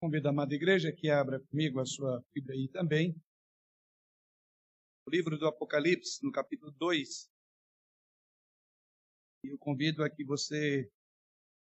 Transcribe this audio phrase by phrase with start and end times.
[0.00, 3.20] Convido a amada igreja que abra comigo a sua Bíblia aí também.
[5.04, 7.28] O livro do Apocalipse, no capítulo 2.
[9.44, 10.88] E eu convido a que você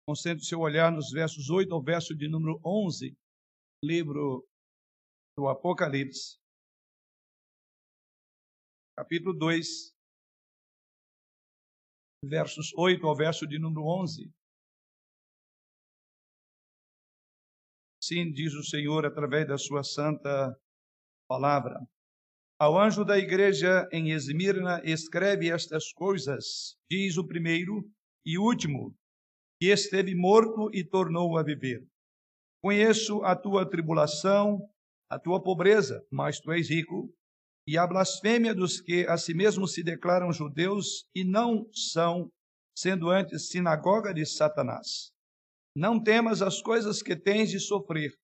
[0.04, 3.16] concentre o seu olhar nos versos 8 ao verso de número 11,
[3.84, 4.44] livro
[5.38, 6.36] do Apocalipse.
[8.96, 9.94] Capítulo 2,
[12.24, 14.28] versos 8 ao verso de número 11.
[18.06, 20.54] Sim, diz o Senhor através da sua santa
[21.26, 21.80] palavra.
[22.60, 27.82] Ao anjo da igreja em Esmirna, escreve estas coisas, diz o primeiro
[28.26, 28.94] e último,
[29.58, 31.82] que esteve morto e tornou a viver.
[32.62, 34.58] Conheço a tua tribulação,
[35.08, 37.10] a tua pobreza, mas tu és rico,
[37.66, 42.30] e a blasfêmia dos que a si mesmos se declaram judeus e não são,
[42.76, 45.13] sendo antes sinagoga de Satanás.
[45.74, 48.16] Não temas as coisas que tens de sofrer.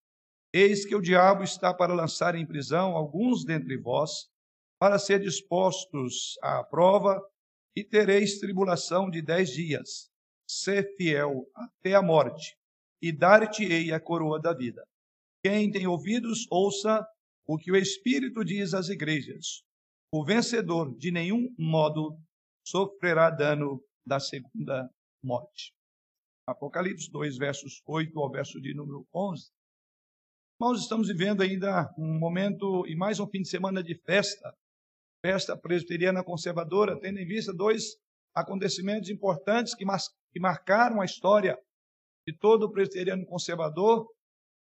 [0.53, 4.29] Eis que o diabo está para lançar em prisão alguns dentre vós,
[4.79, 7.21] para ser dispostos à prova,
[7.77, 10.11] e tereis tribulação de dez dias.
[10.49, 12.57] Sê fiel até a morte,
[13.03, 14.85] e dar-te-ei a coroa da vida.
[15.45, 17.07] Quem tem ouvidos, ouça
[17.47, 19.63] o que o Espírito diz às igrejas.
[20.13, 22.17] O vencedor, de nenhum modo,
[22.67, 24.89] sofrerá dano da segunda
[25.23, 25.73] morte.
[26.51, 29.51] Apocalipse 2, versos 8 ao verso de número 11.
[30.61, 34.53] Nós estamos vivendo ainda um momento e mais um fim de semana de festa,
[35.25, 37.97] festa presbiteriana conservadora, tendo em vista dois
[38.35, 39.85] acontecimentos importantes que,
[40.33, 41.57] que marcaram a história
[42.27, 44.07] de todo o presbiteriano conservador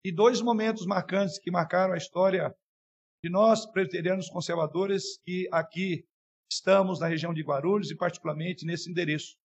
[0.04, 2.52] e dois momentos marcantes que marcaram a história
[3.22, 6.04] de nós, presbiterianos conservadores, que aqui
[6.50, 9.36] estamos na região de Guarulhos e particularmente nesse endereço.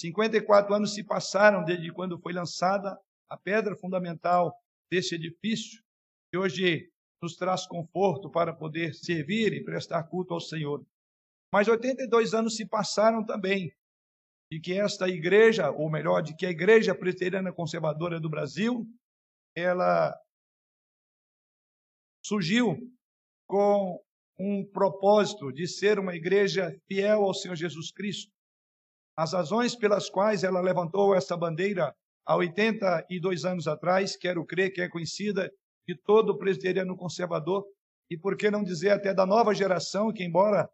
[0.00, 2.98] 54 anos se passaram desde quando foi lançada
[3.28, 4.52] a pedra fundamental
[4.90, 5.82] desse edifício,
[6.30, 6.90] que hoje
[7.22, 10.84] nos traz conforto para poder servir e prestar culto ao Senhor.
[11.52, 13.72] Mas 82 anos se passaram também
[14.50, 18.86] de que esta igreja, ou melhor, de que a Igreja Presbiteriana Conservadora do Brasil,
[19.56, 20.14] ela
[22.22, 22.76] surgiu
[23.48, 23.98] com
[24.38, 28.30] um propósito de ser uma igreja fiel ao Senhor Jesus Cristo,
[29.16, 31.94] as razões pelas quais ela levantou essa bandeira
[32.26, 35.50] há 82 anos atrás, quero crer que é conhecida
[35.86, 37.64] de todo presbiteriano conservador,
[38.10, 40.68] e por que não dizer até da nova geração, que embora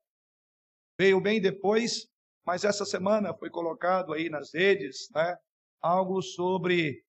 [0.98, 2.06] veio bem depois,
[2.46, 5.36] mas essa semana foi colocado aí nas redes, né,
[5.80, 7.02] algo sobre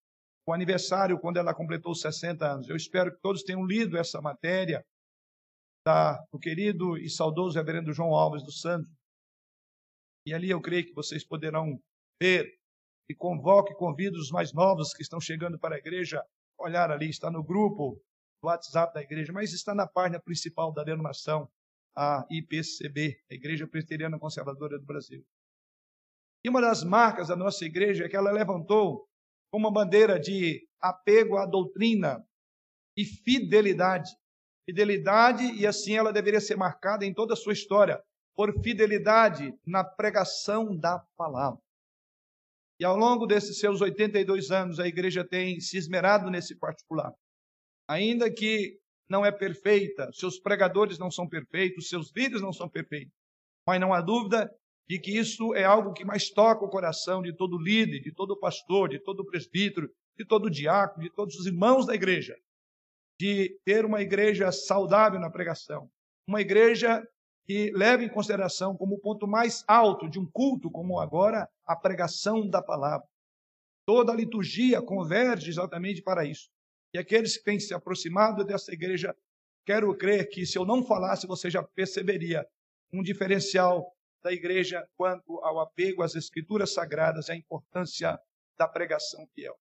[0.48, 2.70] o aniversário quando ela completou 60 anos.
[2.70, 4.84] Eu espero que todos tenham lido essa matéria
[5.86, 8.92] da, do querido e saudoso reverendo João Alves dos Santos,
[10.30, 11.82] e ali eu creio que vocês poderão
[12.22, 12.56] ver
[13.10, 16.24] e convoque, convido os mais novos que estão chegando para a igreja,
[16.56, 18.00] olhar ali, está no grupo
[18.40, 21.50] do WhatsApp da igreja, mas está na página principal da denominação,
[21.98, 25.26] a IPCB, a Igreja Presbiteriana Conservadora do Brasil.
[26.46, 29.10] E uma das marcas da nossa igreja é que ela levantou
[29.52, 32.24] uma bandeira de apego à doutrina
[32.96, 34.12] e fidelidade.
[34.70, 38.00] Fidelidade, e assim ela deveria ser marcada em toda a sua história
[38.36, 41.60] por fidelidade na pregação da palavra.
[42.80, 47.14] E ao longo desses seus 82 anos, a igreja tem se esmerado nesse particular.
[47.88, 48.80] Ainda que
[49.10, 53.14] não é perfeita, seus pregadores não são perfeitos, seus líderes não são perfeitos,
[53.68, 54.50] mas não há dúvida
[54.88, 58.40] de que isso é algo que mais toca o coração de todo líder, de todo
[58.40, 62.36] pastor, de todo presbítero, de todo diácono, de todos os irmãos da igreja,
[63.20, 65.90] de ter uma igreja saudável na pregação,
[66.28, 67.04] uma igreja
[67.50, 72.48] que leva em consideração como ponto mais alto de um culto como agora a pregação
[72.48, 73.08] da palavra.
[73.88, 76.48] Toda a liturgia converge exatamente para isso.
[76.94, 79.16] E aqueles que têm se aproximado dessa igreja,
[79.66, 82.46] quero crer que se eu não falasse, você já perceberia
[82.94, 83.84] um diferencial
[84.24, 88.20] da igreja quanto ao apego às escrituras sagradas e à importância
[88.60, 89.58] da pregação fiel.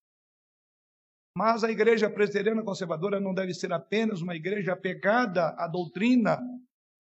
[1.35, 6.39] Mas a igreja presbiteriana conservadora não deve ser apenas uma igreja apegada à doutrina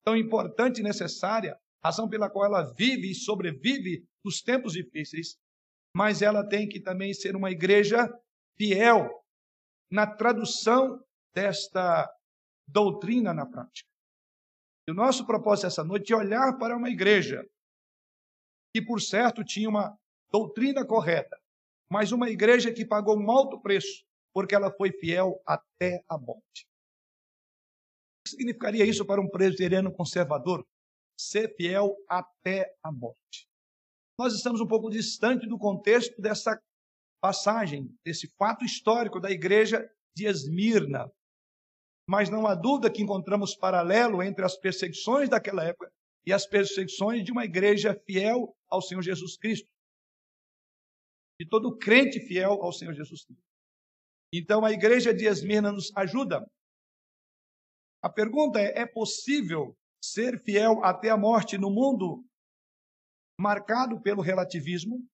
[0.08, 5.36] tão importante e necessária, razão pela qual ela vive e sobrevive nos tempos difíceis,
[5.94, 8.08] mas ela tem que também ser uma igreja
[8.56, 9.06] fiel
[9.92, 10.98] na tradução
[11.34, 12.10] desta
[12.66, 13.86] doutrina na prática.
[14.88, 17.46] E o nosso propósito essa noite é olhar para uma igreja
[18.74, 19.94] que, por certo, tinha uma
[20.32, 21.38] doutrina correta,
[21.90, 26.67] mas uma igreja que pagou um alto preço porque ela foi fiel até a morte
[28.28, 30.66] que significaria isso para um presbiteriano conservador?
[31.18, 33.48] Ser fiel até a morte.
[34.18, 36.60] Nós estamos um pouco distante do contexto dessa
[37.20, 41.10] passagem, desse fato histórico da igreja de Esmirna.
[42.08, 45.92] Mas não há dúvida que encontramos paralelo entre as perseguições daquela época
[46.26, 49.68] e as perseguições de uma igreja fiel ao Senhor Jesus Cristo.
[51.40, 53.44] De todo crente fiel ao Senhor Jesus Cristo.
[54.32, 56.44] Então a igreja de Esmirna nos ajuda.
[58.02, 62.24] A pergunta é: é possível ser fiel até a morte no mundo
[63.40, 65.06] marcado pelo relativismo?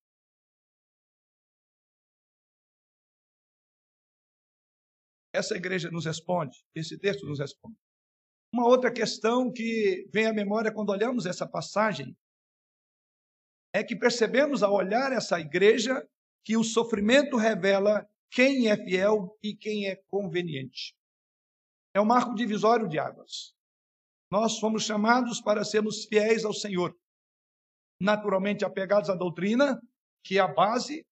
[5.33, 7.77] Essa igreja nos responde, esse texto nos responde.
[8.53, 12.17] Uma outra questão que vem à memória quando olhamos essa passagem
[13.75, 16.09] é que percebemos ao olhar essa igreja
[16.45, 20.95] que o sofrimento revela quem é fiel e quem é conveniente.
[21.95, 23.55] É um marco divisório de águas.
[24.31, 26.93] Nós fomos chamados para sermos fiéis ao Senhor,
[28.01, 29.81] naturalmente apegados à doutrina,
[30.25, 31.07] que é a base,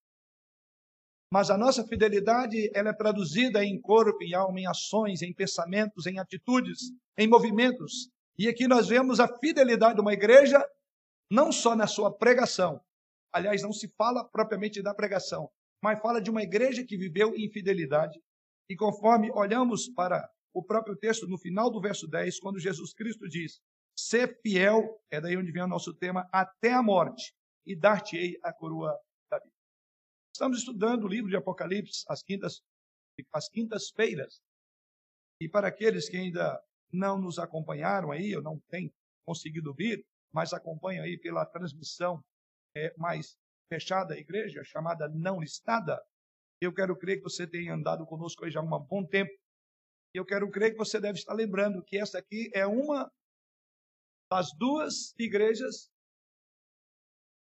[1.31, 6.05] mas a nossa fidelidade ela é traduzida em corpo, em alma, em ações, em pensamentos,
[6.05, 8.09] em atitudes, em movimentos.
[8.37, 10.63] E aqui nós vemos a fidelidade de uma igreja
[11.31, 12.79] não só na sua pregação.
[13.31, 15.49] Aliás, não se fala propriamente da pregação,
[15.81, 18.19] mas fala de uma igreja que viveu em fidelidade.
[18.69, 23.27] E conforme olhamos para o próprio texto no final do verso 10, quando Jesus Cristo
[23.27, 23.59] diz:
[23.97, 27.33] Ser fiel, é daí onde vem o nosso tema, até a morte,
[27.65, 28.97] e dar-te-ei a coroa
[29.29, 29.53] da vida.
[30.33, 32.61] Estamos estudando o livro de Apocalipse às quintas
[33.31, 34.41] às quintas-feiras.
[35.39, 36.59] E para aqueles que ainda
[36.91, 38.91] não nos acompanharam aí, ou não têm
[39.25, 40.03] conseguido vir,
[40.33, 42.23] mas acompanham aí pela transmissão
[42.75, 43.37] é, mais
[43.71, 46.01] fechada igreja, chamada não listada,
[46.61, 49.31] eu quero crer que você tenha andado conosco aí já há um bom tempo.
[50.13, 53.11] E eu quero crer que você deve estar lembrando que essa aqui é uma
[54.31, 55.91] das duas igrejas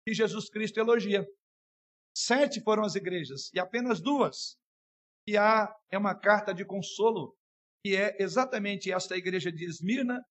[0.06, 1.26] que Jesus Cristo elogia.
[2.16, 4.58] Sete foram as igrejas e apenas duas.
[5.28, 7.36] E há é uma carta de consolo,
[7.84, 10.22] que é exatamente esta igreja de Esmirna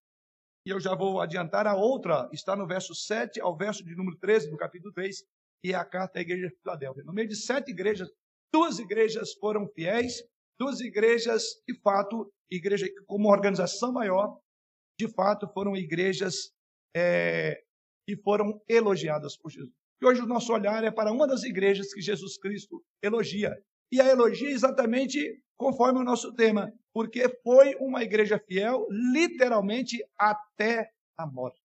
[0.65, 4.17] e eu já vou adiantar a outra, está no verso 7 ao verso de número
[4.19, 5.25] 13 do capítulo 3,
[5.65, 7.03] e é a carta à igreja de Filadélfia.
[7.05, 8.09] No meio de sete igrejas,
[8.53, 10.23] duas igrejas foram fiéis,
[10.59, 14.39] duas igrejas, de fato, igreja como organização maior,
[14.99, 16.53] de fato, foram igrejas
[16.95, 17.63] é,
[18.07, 19.75] que foram elogiadas por Jesus.
[20.01, 23.57] E hoje o nosso olhar é para uma das igrejas que Jesus Cristo elogia.
[23.91, 30.91] E a elogia exatamente conforme o nosso tema, porque foi uma igreja fiel, literalmente até
[31.17, 31.61] a morte.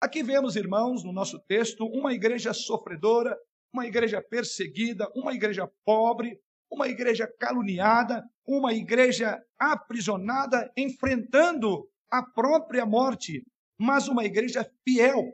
[0.00, 3.36] Aqui vemos, irmãos, no nosso texto, uma igreja sofredora,
[3.74, 6.40] uma igreja perseguida, uma igreja pobre,
[6.70, 13.44] uma igreja caluniada, uma igreja aprisionada, enfrentando a própria morte,
[13.78, 15.32] mas uma igreja fiel,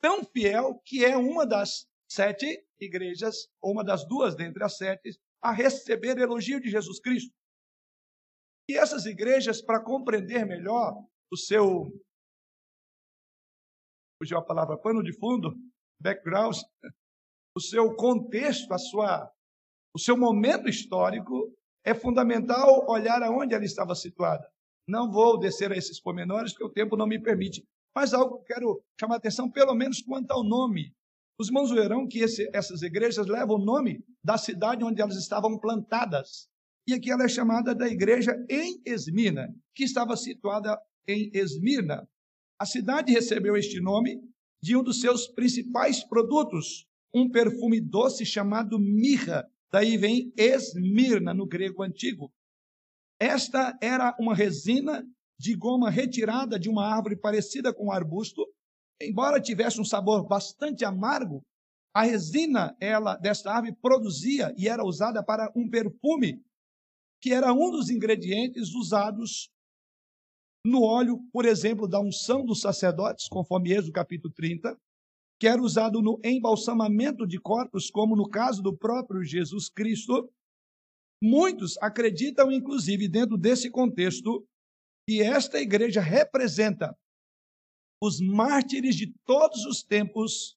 [0.00, 5.18] tão fiel que é uma das sete igrejas, ou uma das duas dentre as sete,
[5.42, 7.32] a receber elogio de Jesus Cristo.
[8.68, 11.86] E essas igrejas, para compreender melhor o seu,
[14.18, 15.54] fugiu a palavra, pano de fundo,
[16.00, 16.56] background,
[17.56, 19.32] o seu contexto, a sua,
[19.96, 21.50] o seu momento histórico,
[21.82, 24.46] é fundamental olhar aonde ela estava situada.
[24.86, 27.66] Não vou descer a esses pormenores, porque o tempo não me permite.
[27.94, 30.94] Mas algo que quero chamar a atenção, pelo menos quanto ao nome.
[31.40, 35.58] Os irmãos verão que esse, essas igrejas levam o nome da cidade onde elas estavam
[35.58, 36.46] plantadas.
[36.86, 40.78] E aqui ela é chamada da igreja em Esmirna, que estava situada
[41.08, 42.06] em Esmirna.
[42.60, 44.20] A cidade recebeu este nome
[44.62, 49.50] de um dos seus principais produtos, um perfume doce chamado mirra.
[49.76, 52.32] Daí vem Esmirna, no grego antigo.
[53.20, 55.06] Esta era uma resina
[55.38, 58.42] de goma retirada de uma árvore parecida com um arbusto.
[58.98, 61.42] Embora tivesse um sabor bastante amargo,
[61.94, 66.42] a resina ela desta árvore produzia e era usada para um perfume
[67.20, 69.50] que era um dos ingredientes usados
[70.64, 74.74] no óleo, por exemplo, da unção dos sacerdotes, conforme Êxodo capítulo 30,
[75.38, 80.30] que era usado no embalsamamento de corpos, como no caso do próprio Jesus Cristo.
[81.22, 84.46] Muitos acreditam, inclusive, dentro desse contexto,
[85.08, 86.96] que esta igreja representa
[88.02, 90.56] os mártires de todos os tempos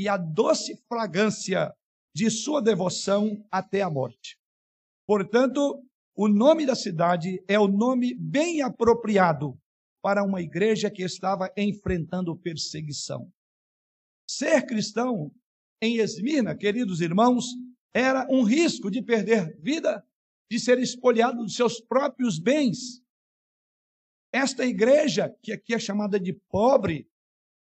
[0.00, 1.72] e a doce fragrância
[2.14, 4.38] de sua devoção até a morte.
[5.06, 5.82] Portanto,
[6.14, 9.58] o nome da cidade é o nome bem apropriado
[10.02, 13.30] para uma igreja que estava enfrentando perseguição.
[14.26, 15.32] Ser cristão
[15.80, 17.46] em Esmirna, queridos irmãos,
[17.94, 20.04] era um risco de perder vida,
[20.50, 23.02] de ser espoliado dos seus próprios bens.
[24.32, 27.08] Esta igreja, que aqui é chamada de pobre,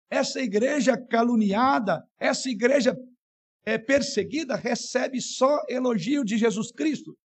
[0.10, 2.98] essa igreja caluniada, essa igreja
[3.66, 7.18] é, perseguida, recebe só elogio de Jesus Cristo.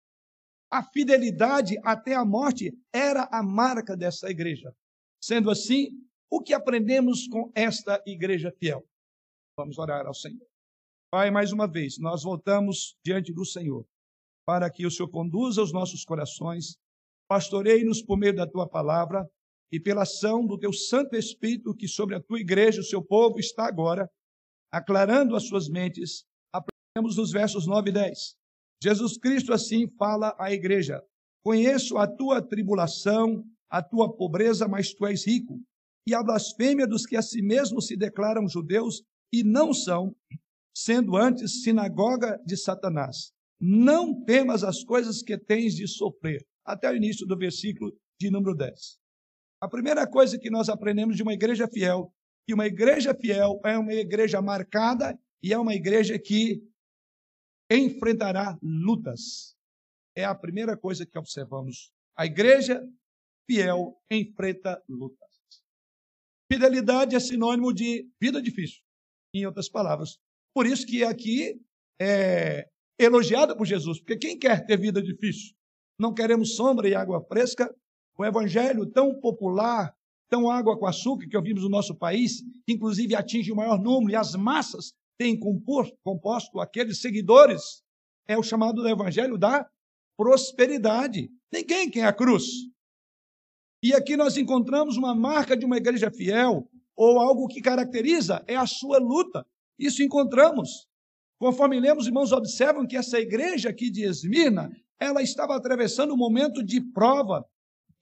[0.70, 4.72] a fidelidade até a morte era a marca dessa igreja.
[5.20, 5.88] Sendo assim,
[6.30, 8.86] o que aprendemos com esta igreja fiel?
[9.58, 10.46] Vamos orar ao Senhor.
[11.10, 13.84] Pai, mais uma vez, nós voltamos diante do Senhor
[14.46, 16.76] para que o Senhor conduza os nossos corações,
[17.28, 19.28] pastoreie-nos por meio da tua palavra
[19.72, 23.40] e pela ação do teu Santo Espírito que sobre a tua igreja, o seu povo,
[23.40, 24.08] está agora,
[24.72, 26.24] aclarando as suas mentes.
[26.54, 28.18] Aprendemos nos versos 9 e 10.
[28.80, 31.02] Jesus Cristo assim fala à igreja:
[31.44, 35.60] Conheço a tua tribulação, a tua pobreza, mas tu és rico,
[36.06, 40.14] e a blasfêmia dos que a si mesmos se declaram judeus e não são,
[40.74, 43.32] sendo antes sinagoga de Satanás.
[43.60, 46.46] Não temas as coisas que tens de sofrer.
[46.64, 48.98] Até o início do versículo de número 10.
[49.60, 52.12] A primeira coisa que nós aprendemos de uma igreja fiel,
[52.46, 56.62] que uma igreja fiel é uma igreja marcada e é uma igreja que
[57.70, 59.56] enfrentará lutas.
[60.16, 61.92] É a primeira coisa que observamos.
[62.16, 62.82] A igreja
[63.46, 65.28] fiel enfrenta lutas.
[66.50, 68.82] Fidelidade é sinônimo de vida difícil,
[69.34, 70.18] em outras palavras.
[70.54, 71.60] Por isso que aqui
[72.00, 72.68] é
[72.98, 75.54] elogiada por Jesus, porque quem quer ter vida difícil?
[75.98, 77.72] Não queremos sombra e água fresca.
[78.16, 79.94] O evangelho tão popular,
[80.28, 84.12] tão água com açúcar que ouvimos no nosso país, que inclusive atinge o maior número
[84.12, 87.82] e as massas têm composto, composto aqueles seguidores,
[88.26, 89.68] é o chamado evangelho da
[90.16, 91.30] prosperidade.
[91.52, 92.44] Ninguém quer a cruz.
[93.82, 98.56] E aqui nós encontramos uma marca de uma igreja fiel, ou algo que caracteriza, é
[98.56, 99.46] a sua luta.
[99.78, 100.88] Isso encontramos.
[101.38, 106.60] Conforme lemos, irmãos, observam que essa igreja aqui de Esmirna, ela estava atravessando um momento
[106.60, 107.44] de prova.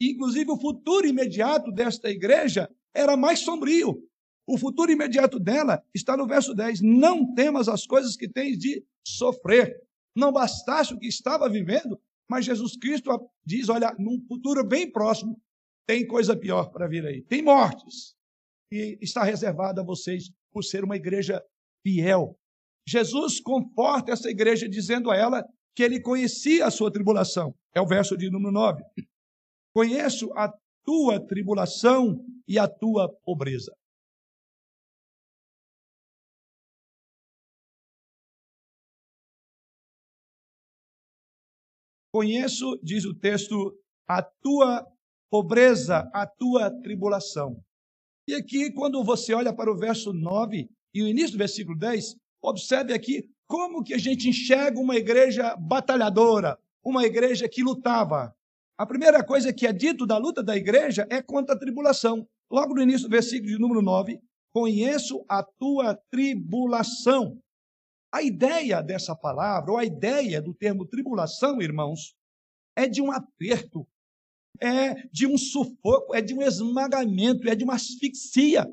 [0.01, 4.03] Inclusive, o futuro imediato desta igreja era mais sombrio.
[4.47, 6.81] O futuro imediato dela está no verso 10.
[6.81, 9.77] Não temas as coisas que tens de sofrer.
[10.17, 13.11] Não bastasse o que estava vivendo, mas Jesus Cristo
[13.45, 15.39] diz: olha, num futuro bem próximo,
[15.87, 17.21] tem coisa pior para vir aí.
[17.21, 18.17] Tem mortes.
[18.73, 21.43] E está reservada a vocês por ser uma igreja
[21.83, 22.37] fiel.
[22.89, 25.45] Jesus conforta essa igreja dizendo a ela
[25.75, 27.55] que ele conhecia a sua tribulação.
[27.75, 28.83] É o verso de número 9.
[29.75, 30.53] Conheço a
[30.85, 33.77] tua tribulação e a tua pobreza.
[42.11, 44.87] Conheço, diz o texto, a tua
[45.31, 47.63] pobreza, a tua tribulação.
[48.29, 52.17] E aqui, quando você olha para o verso 9 e o início do versículo 10,
[52.43, 58.35] observe aqui como que a gente enxerga uma igreja batalhadora, uma igreja que lutava.
[58.77, 62.27] A primeira coisa que é dito da luta da igreja é contra a tribulação.
[62.51, 64.21] Logo no início do versículo de número 9,
[64.53, 67.41] conheço a tua tribulação.
[68.13, 72.17] A ideia dessa palavra, ou a ideia do termo tribulação, irmãos,
[72.75, 73.87] é de um aperto,
[74.61, 78.67] é de um sufoco, é de um esmagamento, é de uma asfixia.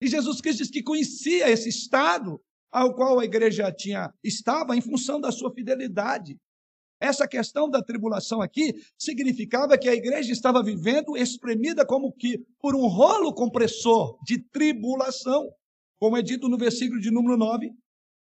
[0.00, 2.40] E Jesus Cristo diz que conhecia esse estado
[2.70, 6.38] ao qual a igreja tinha estava em função da sua fidelidade.
[7.00, 12.74] Essa questão da tribulação aqui significava que a igreja estava vivendo espremida como que por
[12.74, 15.48] um rolo compressor de tribulação,
[16.00, 17.70] como é dito no versículo de número 9,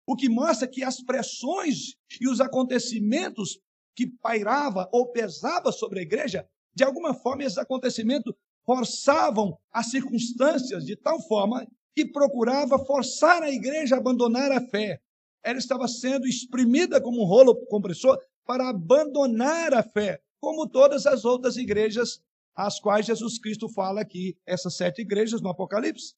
[0.08, 3.60] o que mostra que as pressões e os acontecimentos
[3.96, 6.48] que pairava ou pesava sobre a igreja,
[6.78, 11.66] de alguma forma esses acontecimentos forçavam as circunstâncias de tal forma
[11.96, 15.00] que procurava forçar a igreja a abandonar a fé.
[15.44, 18.16] Ela estava sendo exprimida como um rolo compressor
[18.46, 22.22] para abandonar a fé, como todas as outras igrejas
[22.56, 26.14] às quais Jesus Cristo fala aqui, essas sete igrejas no Apocalipse.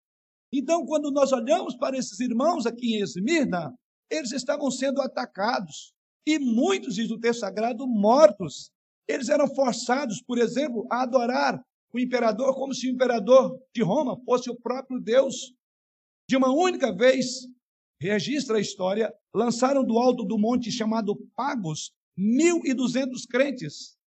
[0.52, 3.74] Então, quando nós olhamos para esses irmãos aqui em Esmirna,
[4.12, 5.94] eles estavam sendo atacados
[6.28, 8.72] e muitos, diz o texto sagrado, mortos.
[9.10, 11.60] Eles eram forçados, por exemplo, a adorar
[11.92, 15.52] o imperador como se o imperador de Roma fosse o próprio Deus
[16.30, 17.48] de uma única vez,
[18.00, 23.98] registra a história, lançaram do alto do monte chamado Pagos 1.200 crentes.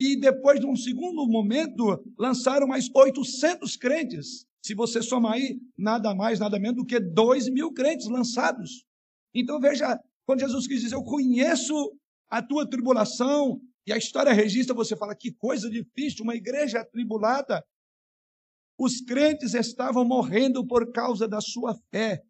[0.00, 4.44] E depois de um segundo momento, lançaram mais 800 crentes.
[4.60, 8.84] Se você somar aí, nada mais, nada menos do que 2 mil crentes lançados.
[9.32, 9.96] Então veja,
[10.26, 11.74] quando Jesus quis dizer, eu conheço
[12.28, 17.64] a tua tribulação, e a história registra, você fala, que coisa difícil, uma igreja atribulada.
[18.78, 22.22] Os crentes estavam morrendo por causa da sua fé.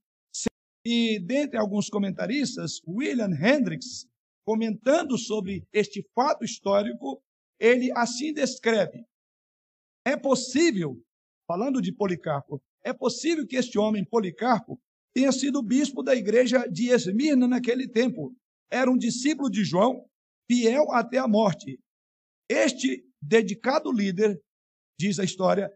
[0.84, 4.06] E dentre alguns comentaristas, William Hendricks,
[4.44, 7.22] comentando sobre este fato histórico,
[7.60, 9.04] ele assim descreve:
[10.04, 11.00] É possível,
[11.46, 14.80] falando de Policarpo, é possível que este homem, Policarpo,
[15.14, 18.34] tenha sido bispo da igreja de Esmirna naquele tempo.
[18.70, 20.04] Era um discípulo de João,
[20.50, 21.78] fiel até a morte.
[22.48, 24.40] Este dedicado líder,
[24.98, 25.70] diz a história,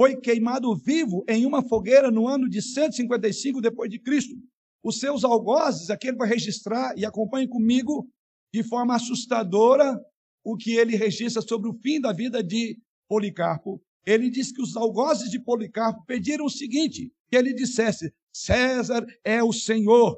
[0.00, 4.34] foi queimado vivo em uma fogueira no ano de 155 depois de Cristo.
[4.82, 8.08] Os seus algozes, aqui ele vai registrar e acompanhe comigo
[8.52, 10.00] de forma assustadora
[10.42, 12.78] o que ele registra sobre o fim da vida de
[13.08, 13.82] Policarpo.
[14.06, 19.42] Ele diz que os algozes de Policarpo pediram o seguinte: que ele dissesse: César é
[19.42, 20.16] o Senhor.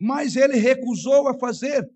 [0.00, 1.88] Mas ele recusou a fazer.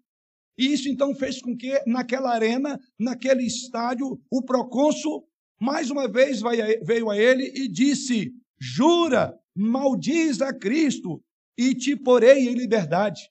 [0.57, 5.27] E isso então fez com que naquela arena, naquele estádio, o procônsul
[5.61, 6.41] mais uma vez
[6.85, 11.23] veio a ele e disse: Jura, maldiz a Cristo
[11.59, 13.23] e te porei em liberdade.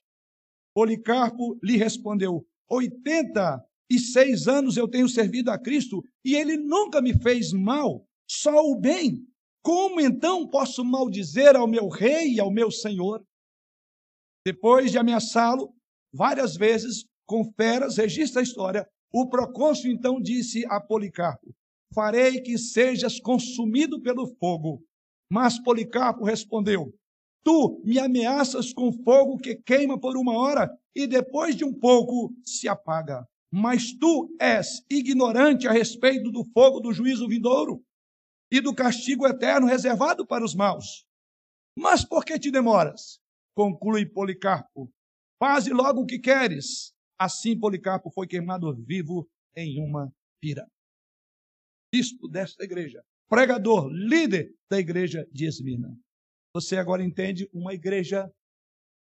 [0.73, 7.53] Policarpo lhe respondeu: 86 anos eu tenho servido a Cristo e ele nunca me fez
[7.53, 9.25] mal, só o bem.
[9.63, 13.23] Como então posso maldizer ao meu rei e ao meu senhor?
[14.45, 15.73] Depois de ameaçá-lo
[16.13, 21.53] várias vezes com feras, registra a história, o procônsul então disse a Policarpo:
[21.93, 24.83] Farei que sejas consumido pelo fogo.
[25.29, 26.93] Mas Policarpo respondeu:
[27.43, 32.33] Tu me ameaças com fogo que queima por uma hora e depois de um pouco
[32.43, 33.27] se apaga.
[33.51, 37.83] Mas tu és ignorante a respeito do fogo do juízo vindouro
[38.51, 41.05] e do castigo eterno reservado para os maus.
[41.77, 43.19] Mas por que te demoras?
[43.55, 44.91] Conclui Policarpo.
[45.39, 46.92] Faze logo o que queres.
[47.23, 49.25] Assim Policarpo foi queimado vivo
[49.55, 50.11] em uma
[50.41, 50.67] pira.
[51.89, 55.87] Bispo desta igreja, pregador, líder da igreja de Esmina.
[56.53, 58.29] Você agora entende uma igreja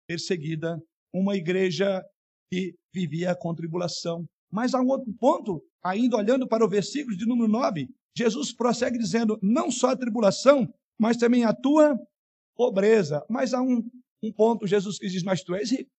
[0.08, 0.82] perseguida,
[1.12, 2.02] uma igreja
[2.50, 4.24] que vivia a contribulação.
[4.50, 8.96] Mas há um outro ponto, ainda olhando para o versículo de número 9, Jesus prossegue
[8.96, 10.66] dizendo: não só a tribulação,
[10.98, 11.98] mas também a tua
[12.56, 13.22] pobreza.
[13.28, 13.86] Mas há um,
[14.22, 15.90] um ponto, Jesus que diz: mas tu és rico.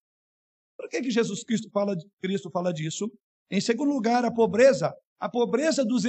[0.77, 3.12] Por que, que Jesus Cristo fala, Cristo fala disso?
[3.50, 4.93] Em segundo lugar, a pobreza.
[5.19, 6.03] A pobreza dos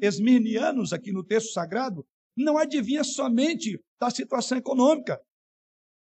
[0.00, 5.20] esmirnianos, aqui no texto sagrado, não adivinha somente da situação econômica,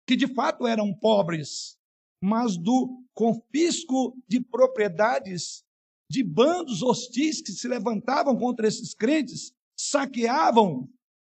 [0.07, 1.79] que de fato eram pobres,
[2.23, 5.65] mas do confisco de propriedades
[6.13, 10.87] de bandos hostis que se levantavam contra esses crentes, saqueavam,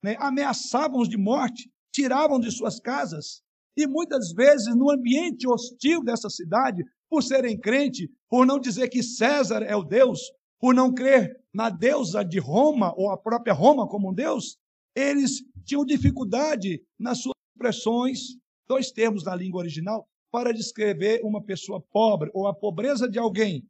[0.03, 3.40] né, ameaçavam-os de morte, tiravam de suas casas.
[3.76, 9.02] E muitas vezes, no ambiente hostil dessa cidade, por serem crente, por não dizer que
[9.02, 10.20] César é o Deus,
[10.60, 14.56] por não crer na deusa de Roma, ou a própria Roma como um Deus,
[14.94, 18.20] eles tinham dificuldade nas suas expressões,
[18.66, 23.64] dois termos na língua original, para descrever uma pessoa pobre ou a pobreza de alguém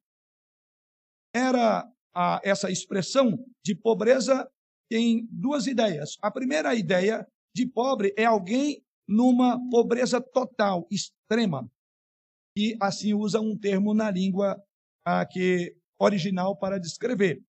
[1.34, 4.48] era a, essa expressão de pobreza
[4.88, 6.16] tem duas ideias.
[6.22, 11.70] A primeira ideia de pobre é alguém numa pobreza total, extrema,
[12.56, 14.62] e assim usa um termo na língua
[15.30, 17.42] que original para descrever.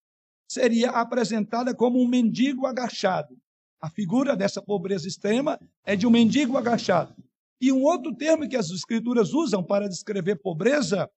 [0.50, 3.38] Seria apresentada como um mendigo agachado.
[3.82, 7.16] A figura dessa pobreza extrema é de um mendigo agachado.
[7.62, 11.10] E um outro termo que as escrituras usam para descrever pobreza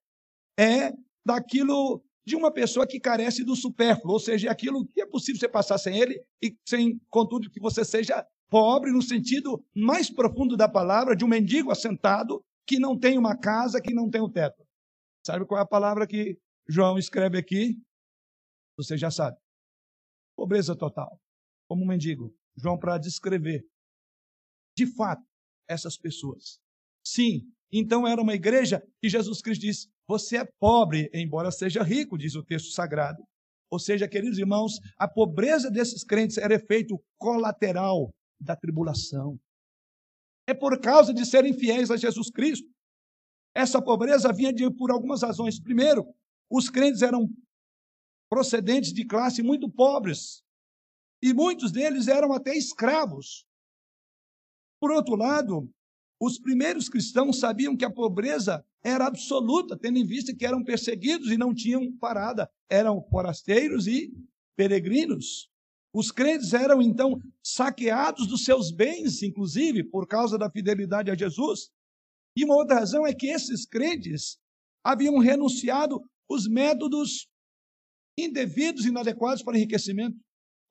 [0.59, 0.92] é
[1.27, 5.48] daquilo de uma pessoa que carece do supérfluo, ou seja, aquilo que é possível você
[5.48, 10.69] passar sem ele e sem, contudo, que você seja pobre no sentido mais profundo da
[10.69, 14.67] palavra, de um mendigo assentado que não tem uma casa, que não tem um teto.
[15.27, 17.81] Sabe qual é a palavra que João escreve aqui?
[18.77, 19.37] Você já sabe.
[20.37, 21.21] Pobreza total.
[21.69, 22.35] Como um mendigo.
[22.57, 23.65] João para descrever.
[24.77, 25.23] De fato,
[25.69, 26.59] essas pessoas.
[27.05, 32.17] Sim, então era uma igreja que Jesus Cristo disse: Você é pobre, embora seja rico,
[32.17, 33.23] diz o texto sagrado.
[33.71, 39.38] Ou seja, queridos irmãos, a pobreza desses crentes era efeito colateral da tribulação.
[40.46, 42.68] É por causa de serem fiéis a Jesus Cristo.
[43.55, 45.61] Essa pobreza vinha de, por algumas razões.
[45.61, 46.07] Primeiro,
[46.51, 47.29] os crentes eram
[48.31, 50.42] procedentes de classe muito pobres.
[51.22, 53.46] E muitos deles eram até escravos.
[54.81, 55.68] Por outro lado,
[56.20, 61.31] os primeiros cristãos sabiam que a pobreza era absoluta, tendo em vista que eram perseguidos
[61.31, 62.51] e não tinham parada.
[62.70, 64.12] Eram forasteiros e
[64.57, 65.51] peregrinos.
[65.92, 71.70] Os crentes eram então saqueados dos seus bens, inclusive, por causa da fidelidade a Jesus.
[72.37, 74.38] E uma outra razão é que esses crentes
[74.85, 77.27] haviam renunciado os métodos
[78.18, 80.16] indevidos e inadequados para enriquecimento.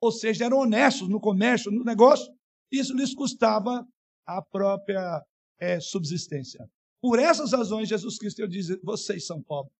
[0.00, 2.32] Ou seja, eram honestos no comércio, no negócio.
[2.70, 3.86] Isso lhes custava
[4.26, 5.22] a própria
[5.58, 6.64] é subsistência.
[7.02, 9.74] Por essas razões, Jesus Cristo diz: vocês são pobres,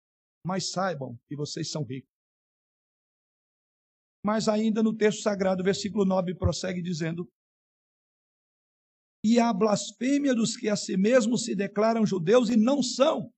[0.44, 2.10] mas saibam que vocês são ricos.
[4.24, 7.28] Mas ainda no texto sagrado, versículo 9, prossegue dizendo:
[9.24, 13.32] E a blasfêmia dos que a si mesmos se declaram judeus e não são.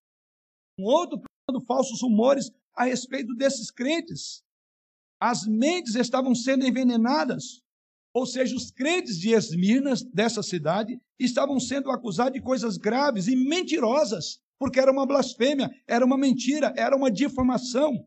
[0.79, 1.21] Um outro
[1.66, 4.43] falsos rumores a respeito desses crentes.
[5.21, 7.61] As mentes estavam sendo envenenadas,
[8.14, 13.37] ou seja, os crentes de Esmirna, dessa cidade, estavam sendo acusados de coisas graves e
[13.37, 18.07] mentirosas, porque era uma blasfêmia, era uma mentira, era uma difamação.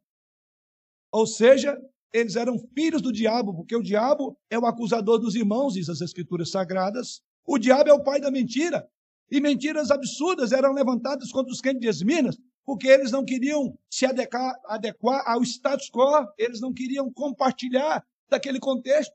[1.11, 1.77] Ou seja,
[2.13, 5.99] eles eram filhos do diabo, porque o diabo é o acusador dos irmãos, diz as
[5.99, 7.21] Escrituras Sagradas.
[7.43, 8.87] O diabo é o pai da mentira.
[9.31, 14.05] E mentiras absurdas eram levantadas contra os crentes de Esminas, porque eles não queriam se
[14.05, 19.13] adequar, adequar ao status quo, eles não queriam compartilhar daquele contexto,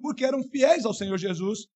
[0.00, 1.66] porque eram fiéis ao Senhor Jesus.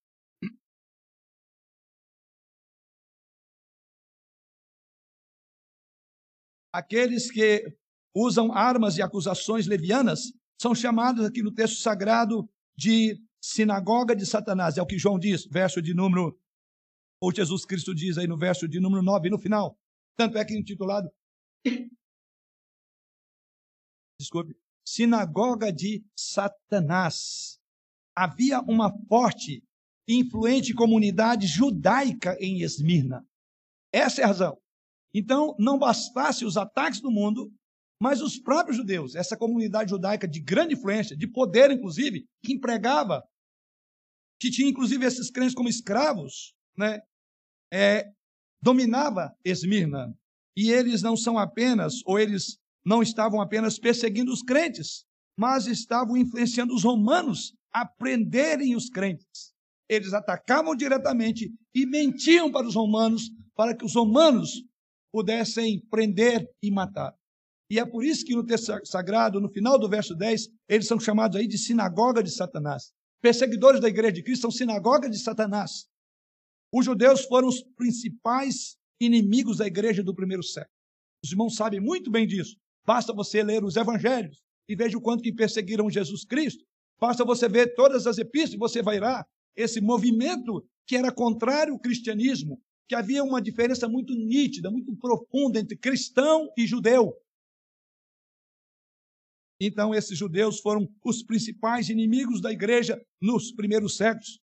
[6.72, 7.64] Aqueles que
[8.16, 14.79] usam armas de acusações levianas são chamados aqui no texto sagrado de sinagoga de Satanás.
[14.79, 16.35] É o que João diz, verso de número,
[17.20, 19.79] ou Jesus Cristo diz aí no verso de número 9, no final.
[20.16, 21.11] Tanto é que intitulado,
[24.18, 27.59] desculpe, sinagoga de Satanás.
[28.16, 29.62] Havia uma forte
[30.09, 33.26] e influente comunidade judaica em Esmirna.
[33.92, 34.59] Essa é a razão.
[35.12, 37.52] Então, não bastasse os ataques do mundo,
[38.00, 43.22] mas os próprios judeus, essa comunidade judaica de grande influência, de poder, inclusive, que empregava,
[44.40, 47.00] que tinha inclusive esses crentes como escravos, né?
[47.72, 48.04] É,
[48.62, 50.14] dominava Esmirna.
[50.56, 55.04] E eles não são apenas, ou eles não estavam apenas perseguindo os crentes,
[55.38, 59.52] mas estavam influenciando os romanos a prenderem os crentes.
[59.88, 64.62] Eles atacavam diretamente e mentiam para os romanos, para que os romanos
[65.12, 67.14] pudessem prender e matar.
[67.68, 71.00] E é por isso que no texto sagrado, no final do verso 10, eles são
[71.00, 72.92] chamados aí de sinagoga de Satanás.
[73.20, 75.87] Perseguidores da igreja de Cristo são sinagoga de Satanás.
[76.72, 80.72] Os judeus foram os principais inimigos da igreja do primeiro século.
[81.24, 82.57] Os irmãos sabem muito bem disso.
[82.85, 86.64] Basta você ler os evangelhos e veja o quanto que perseguiram Jesus Cristo.
[87.00, 89.24] Basta você ver todas as epístolas e você vai lá.
[89.57, 95.59] Esse movimento que era contrário ao cristianismo, que havia uma diferença muito nítida, muito profunda
[95.59, 97.12] entre cristão e judeu.
[99.61, 104.38] Então, esses judeus foram os principais inimigos da igreja nos primeiros séculos.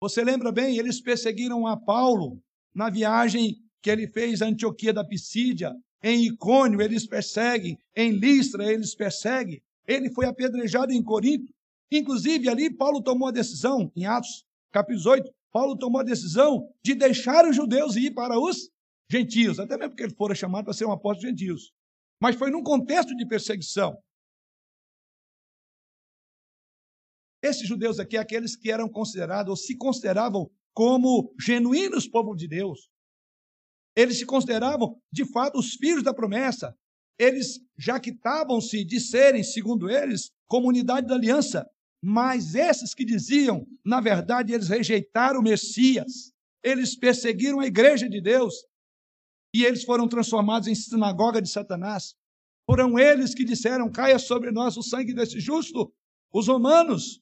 [0.00, 2.42] Você lembra bem, eles perseguiram a Paulo
[2.74, 5.72] na viagem que ele fez a Antioquia da Pisídia.
[6.02, 7.78] Em Icônio, eles perseguem.
[7.96, 9.62] Em Listra, eles perseguem.
[9.86, 11.52] Ele foi apedrejado em Corinto.
[11.90, 16.94] Inclusive, ali, Paulo tomou a decisão, em Atos, capítulo 8, Paulo tomou a decisão de
[16.94, 18.70] deixar os judeus e ir para os
[19.10, 21.70] gentios, até mesmo porque ele fora chamado para ser um apóstolo de gentios.
[22.18, 23.94] Mas foi num contexto de perseguição.
[27.42, 32.88] Esses judeus aqui, aqueles que eram considerados, ou se consideravam como genuínos povo de Deus.
[33.96, 36.74] Eles se consideravam, de fato, os filhos da promessa.
[37.18, 41.66] Eles jactavam-se de serem, segundo eles, comunidade da aliança.
[42.02, 46.32] Mas esses que diziam, na verdade, eles rejeitaram o Messias.
[46.62, 48.54] Eles perseguiram a igreja de Deus.
[49.54, 52.14] E eles foram transformados em sinagoga de Satanás.
[52.66, 55.92] Foram eles que disseram: caia sobre nós o sangue desse justo.
[56.32, 57.20] Os romanos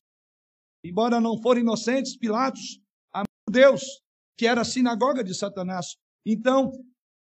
[0.85, 2.81] embora não foram inocentes, Pilatos
[3.12, 3.83] amou Deus,
[4.37, 5.97] que era a sinagoga de Satanás.
[6.25, 6.73] Então,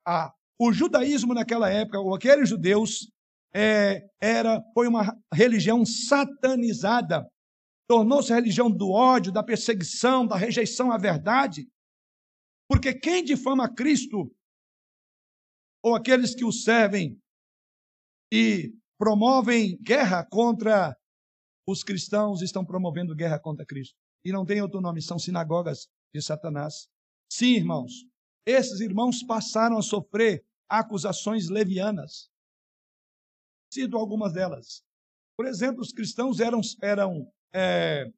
[0.07, 3.11] a, o judaísmo naquela época, ou aqueles judeus,
[3.55, 7.27] é, era, foi uma religião satanizada.
[7.89, 11.69] Tornou-se a religião do ódio, da perseguição, da rejeição à verdade.
[12.69, 14.31] Porque quem difama Cristo,
[15.83, 17.19] ou aqueles que o servem
[18.33, 20.97] e promovem guerra contra
[21.67, 23.97] os cristãos estão promovendo guerra contra Cristo.
[24.25, 26.89] E não tem outro nome, são sinagogas de Satanás.
[27.31, 28.05] Sim, irmãos,
[28.47, 32.31] esses irmãos passaram a sofrer acusações levianas.
[33.73, 34.83] Cito algumas delas.
[35.37, 38.11] Por exemplo, os cristãos eram, eram é,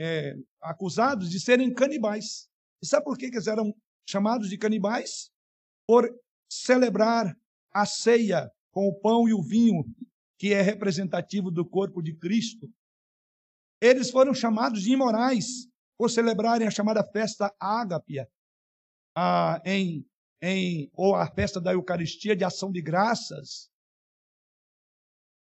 [0.00, 2.48] é, acusados de serem canibais.
[2.82, 3.74] E sabe por que eles eram
[4.08, 5.30] chamados de canibais?
[5.86, 6.08] Por
[6.50, 7.34] celebrar
[7.72, 9.84] a ceia com o pão e o vinho,
[10.38, 12.68] que é representativo do corpo de Cristo.
[13.80, 18.28] Eles foram chamados de imorais por celebrarem a chamada festa ágapia,
[19.16, 20.06] a, em,
[20.42, 23.70] em, ou a festa da Eucaristia de ação de graças.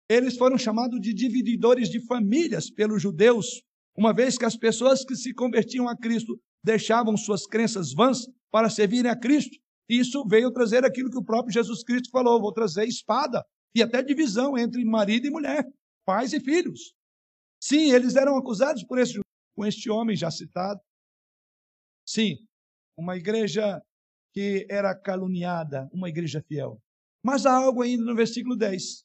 [0.08, 3.62] Eles foram chamados de divididores de famílias pelos judeus,
[3.96, 8.68] uma vez que as pessoas que se convertiam a Cristo deixavam suas crenças vãs para
[8.68, 9.56] servirem a Cristo.
[9.88, 14.02] Isso veio trazer aquilo que o próprio Jesus Cristo falou: vou trazer espada e até
[14.02, 15.64] divisão entre marido e mulher,
[16.04, 16.94] pais e filhos.
[17.62, 19.20] Sim, eles eram acusados por esse,
[19.54, 20.80] com este homem já citado.
[22.06, 22.36] Sim,
[22.96, 23.80] uma igreja
[24.32, 26.80] que era caluniada, uma igreja fiel.
[27.24, 29.04] Mas há algo ainda no versículo 10.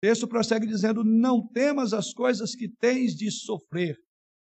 [0.00, 3.96] texto prossegue dizendo: Não temas as coisas que tens de sofrer.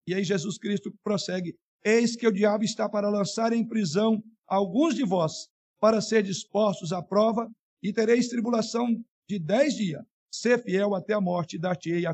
[0.07, 4.95] E aí Jesus Cristo prossegue: Eis que o diabo está para lançar em prisão alguns
[4.95, 5.47] de vós,
[5.79, 7.49] para ser dispostos à prova,
[7.81, 8.87] e tereis tribulação
[9.29, 10.03] de dez dias.
[10.31, 12.13] Ser fiel até a morte, dar-te-ei a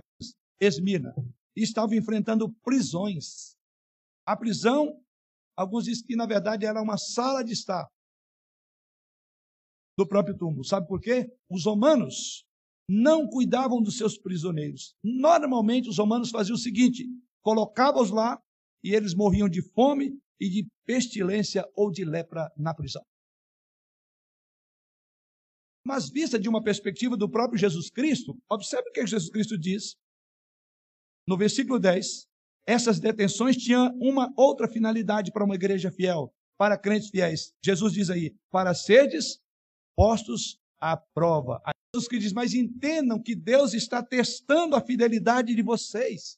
[0.60, 1.14] Esmina.
[1.56, 3.56] Estava enfrentando prisões.
[4.26, 5.02] A prisão,
[5.56, 7.88] alguns dizem que na verdade era uma sala de estar
[9.98, 10.64] do próprio túmulo.
[10.64, 11.32] Sabe por quê?
[11.50, 12.46] Os romanos
[12.90, 14.96] não cuidavam dos seus prisioneiros.
[15.04, 17.08] Normalmente os romanos faziam o seguinte:
[17.42, 18.42] colocavam-os lá
[18.84, 23.04] e eles morriam de fome e de pestilência ou de lepra na prisão.
[25.84, 29.96] Mas vista de uma perspectiva do próprio Jesus Cristo, observe o que Jesus Cristo diz
[31.28, 32.28] no versículo 10.
[32.68, 37.54] Essas detenções tinham uma outra finalidade para uma igreja fiel, para crentes fiéis.
[37.64, 39.40] Jesus diz aí: para seres
[39.96, 41.62] postos à prova.
[41.66, 46.38] Aí Jesus que diz: mas entendam que Deus está testando a fidelidade de vocês.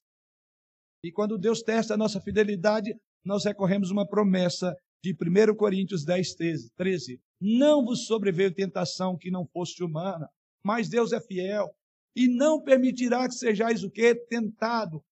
[1.03, 6.35] E quando Deus testa a nossa fidelidade, nós recorremos uma promessa de 1 Coríntios 10,
[6.75, 7.21] 13.
[7.39, 10.27] Não vos sobreveio tentação que não fosse humana,
[10.63, 11.73] mas Deus é fiel
[12.17, 14.15] e não permitirá que sejais o que?
[14.15, 15.03] Tentado.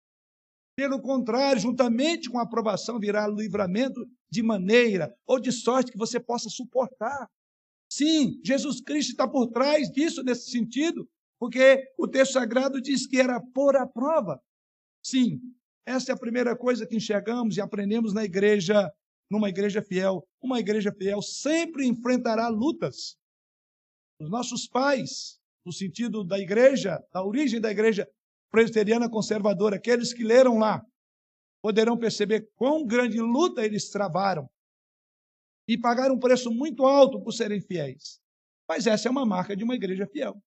[0.75, 6.19] Pelo contrário, juntamente com a aprovação virá livramento de maneira ou de sorte que você
[6.19, 7.29] possa suportar.
[7.87, 11.07] Sim, Jesus Cristo está por trás disso nesse sentido,
[11.39, 14.41] porque o texto sagrado diz que era por a prova.
[15.05, 15.39] Sim,
[15.85, 18.91] essa é a primeira coisa que enxergamos e aprendemos na igreja
[19.29, 20.27] numa igreja fiel.
[20.41, 23.15] Uma igreja fiel sempre enfrentará lutas.
[24.19, 28.07] Os nossos pais, no sentido da igreja, da origem da igreja
[28.51, 30.85] presbiteriana conservadora, aqueles que leram lá,
[31.61, 34.47] poderão perceber quão grande luta eles travaram
[35.67, 38.19] e pagaram um preço muito alto por serem fiéis.
[38.69, 40.39] Mas essa é uma marca de uma igreja fiel.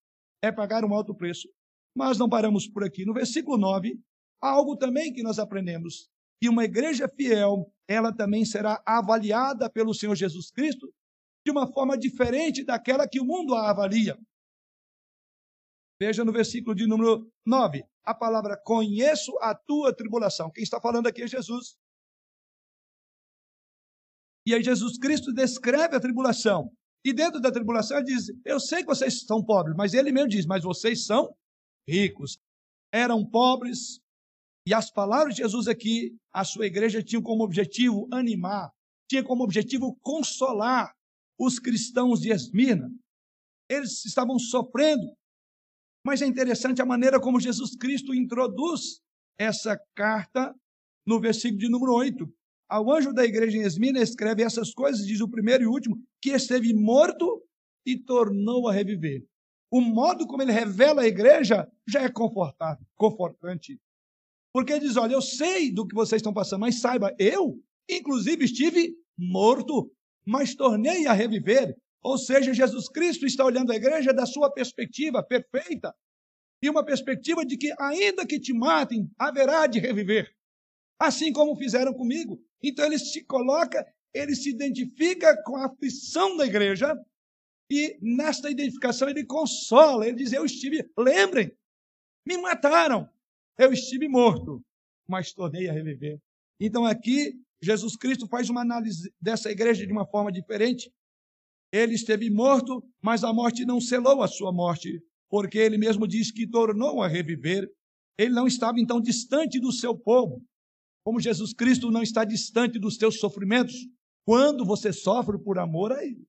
[0.43, 1.49] É pagar um alto preço.
[1.97, 3.05] Mas não paramos por aqui.
[3.05, 3.99] No versículo 9,
[4.41, 6.09] há algo também que nós aprendemos
[6.41, 10.89] que uma igreja fiel, ela também será avaliada pelo Senhor Jesus Cristo
[11.45, 14.17] de uma forma diferente daquela que o mundo a avalia.
[16.01, 20.51] Veja no versículo de número 9, a palavra conheço a tua tribulação.
[20.51, 21.77] Quem está falando aqui é Jesus.
[24.47, 26.71] E aí Jesus Cristo descreve a tribulação.
[27.05, 30.29] E dentro da tribulação ele diz: Eu sei que vocês são pobres, mas ele mesmo
[30.29, 31.35] diz: Mas vocês são
[31.87, 32.39] ricos.
[32.93, 34.01] Eram pobres,
[34.69, 38.71] e as palavras de Jesus aqui, a sua igreja tinha como objetivo animar,
[39.09, 40.95] tinha como objetivo consolar
[41.39, 42.91] os cristãos de Esmirna.
[43.67, 45.17] Eles estavam sofrendo,
[46.05, 49.01] mas é interessante a maneira como Jesus Cristo introduz
[49.39, 50.55] essa carta
[51.07, 52.27] no versículo de número 8.
[52.69, 56.31] Ao anjo da igreja em Esmirna escreve essas coisas, diz o primeiro e último, que
[56.31, 57.43] esteve morto
[57.87, 59.25] e tornou a reviver.
[59.71, 63.79] O modo como ele revela a igreja já é confortante.
[64.53, 67.59] Porque ele diz: Olha, eu sei do que vocês estão passando, mas saiba, eu,
[67.89, 69.91] inclusive, estive morto,
[70.27, 71.77] mas tornei a reviver.
[72.03, 75.95] Ou seja, Jesus Cristo está olhando a igreja da sua perspectiva perfeita
[76.63, 80.33] e uma perspectiva de que, ainda que te matem, haverá de reviver.
[80.99, 82.43] Assim como fizeram comigo.
[82.63, 86.97] Então ele se coloca, ele se identifica com a aflição da igreja
[87.71, 91.53] e nesta identificação ele consola, ele diz: Eu estive, lembrem,
[92.27, 93.09] me mataram,
[93.59, 94.63] eu estive morto,
[95.07, 96.21] mas tornei a reviver.
[96.59, 100.93] Então aqui, Jesus Cristo faz uma análise dessa igreja de uma forma diferente.
[101.73, 106.31] Ele esteve morto, mas a morte não selou a sua morte, porque ele mesmo diz
[106.33, 107.69] que tornou a reviver.
[108.17, 110.43] Ele não estava então distante do seu povo,
[111.05, 113.75] como Jesus Cristo não está distante dos teus sofrimentos,
[114.25, 116.27] quando você sofre por amor a Ele.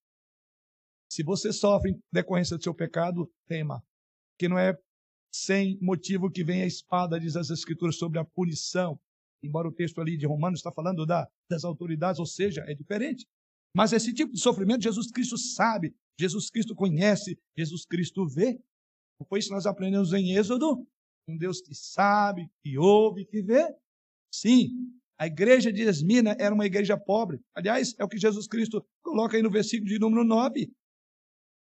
[1.11, 3.83] Se você sofre em decorrência do seu pecado, tema,
[4.37, 4.77] que não é
[5.33, 8.99] sem motivo que vem a espada, diz as Escrituras, sobre a punição.
[9.43, 13.27] Embora o texto ali de Romanos está falando da, das autoridades, ou seja, é diferente.
[13.75, 18.59] Mas esse tipo de sofrimento, Jesus Cristo sabe, Jesus Cristo conhece, Jesus Cristo vê.
[19.27, 20.85] Foi isso que nós aprendemos em Êxodo?
[21.27, 23.67] Um Deus que sabe, que ouve, que vê.
[24.33, 24.69] Sim,
[25.19, 27.41] a igreja de Esmina era uma igreja pobre.
[27.53, 30.71] Aliás, é o que Jesus Cristo coloca aí no versículo de número 9.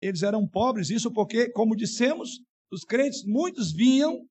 [0.01, 4.25] Eles eram pobres, isso porque, como dissemos, os crentes, muitos vinham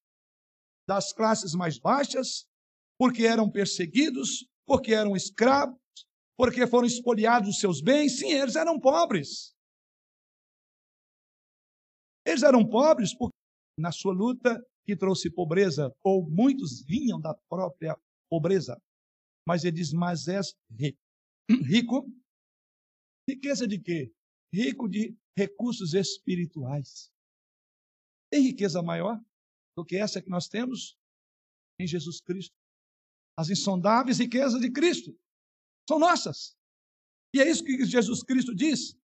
[0.86, 2.46] das classes mais baixas,
[2.96, 5.76] porque eram perseguidos, porque eram escravos,
[6.38, 8.20] porque foram espoliados os seus bens.
[8.20, 9.56] Sim, eles eram pobres.
[12.24, 13.36] Eles eram pobres porque,
[13.76, 17.98] na sua luta, que trouxe pobreza, ou muitos vinham da própria
[18.30, 18.80] pobreza.
[19.44, 20.98] Mas ele diz: Mas és rico.
[21.66, 22.06] Rico?
[23.28, 24.12] Riqueza de quê?
[24.54, 27.10] Rico de recursos espirituais.
[28.30, 29.18] Tem riqueza maior
[29.76, 30.96] do que essa que nós temos
[31.80, 32.54] em Jesus Cristo.
[33.36, 35.18] As insondáveis riquezas de Cristo
[35.88, 36.54] são nossas.
[37.34, 38.94] E é isso que Jesus Cristo diz.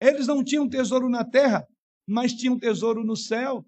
[0.00, 1.66] Eles não tinham tesouro na terra,
[2.08, 3.64] mas tinham tesouro no céu.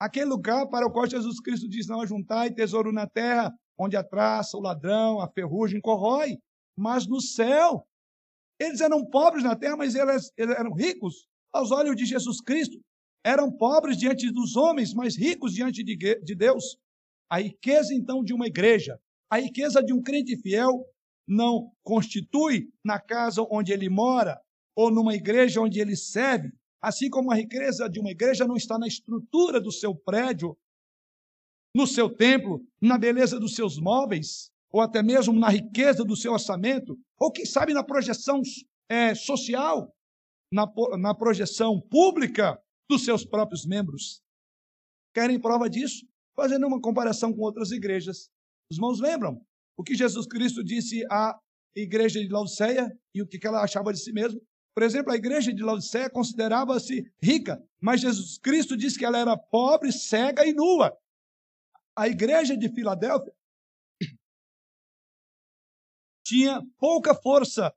[0.00, 4.02] Aquele lugar para o qual Jesus Cristo diz: Não ajuntai tesouro na terra, onde a
[4.02, 6.38] traça, o ladrão, a ferrugem corrói,
[6.76, 7.86] mas no céu.
[8.58, 12.78] Eles eram pobres na terra, mas eles, eles eram ricos aos olhos de Jesus Cristo.
[13.24, 16.78] Eram pobres diante dos homens, mas ricos diante de, de Deus.
[17.30, 18.98] A riqueza, então, de uma igreja,
[19.30, 20.84] a riqueza de um crente fiel,
[21.30, 24.42] não constitui na casa onde ele mora
[24.74, 28.76] ou numa igreja onde ele serve, assim como a riqueza de uma igreja não está
[28.76, 30.58] na estrutura do seu prédio,
[31.76, 36.32] no seu templo, na beleza dos seus móveis, ou até mesmo na riqueza do seu
[36.32, 38.42] orçamento, ou quem sabe na projeção
[38.88, 39.94] é, social,
[40.52, 40.66] na,
[40.98, 44.20] na projeção pública dos seus próprios membros.
[45.14, 46.04] Querem prova disso?
[46.34, 48.28] Fazendo uma comparação com outras igrejas.
[48.68, 49.40] Os irmãos lembram
[49.80, 51.40] o que Jesus Cristo disse à
[51.74, 54.38] igreja de Laodiceia e o que ela achava de si mesma?
[54.74, 59.38] Por exemplo, a igreja de Laodiceia considerava-se rica, mas Jesus Cristo disse que ela era
[59.38, 60.94] pobre, cega e nua.
[61.96, 63.32] A igreja de Filadélfia
[66.26, 67.72] tinha pouca força,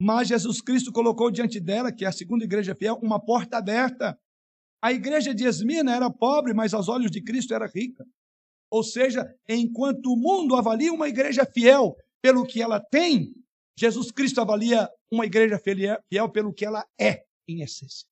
[0.00, 4.18] mas Jesus Cristo colocou diante dela, que é a segunda igreja fiel, uma porta aberta.
[4.82, 8.02] A igreja de Esmina era pobre, mas aos olhos de Cristo era rica.
[8.70, 13.32] Ou seja, enquanto o mundo avalia uma igreja fiel pelo que ela tem,
[13.78, 18.06] Jesus Cristo avalia uma igreja fiel pelo que ela é em essência.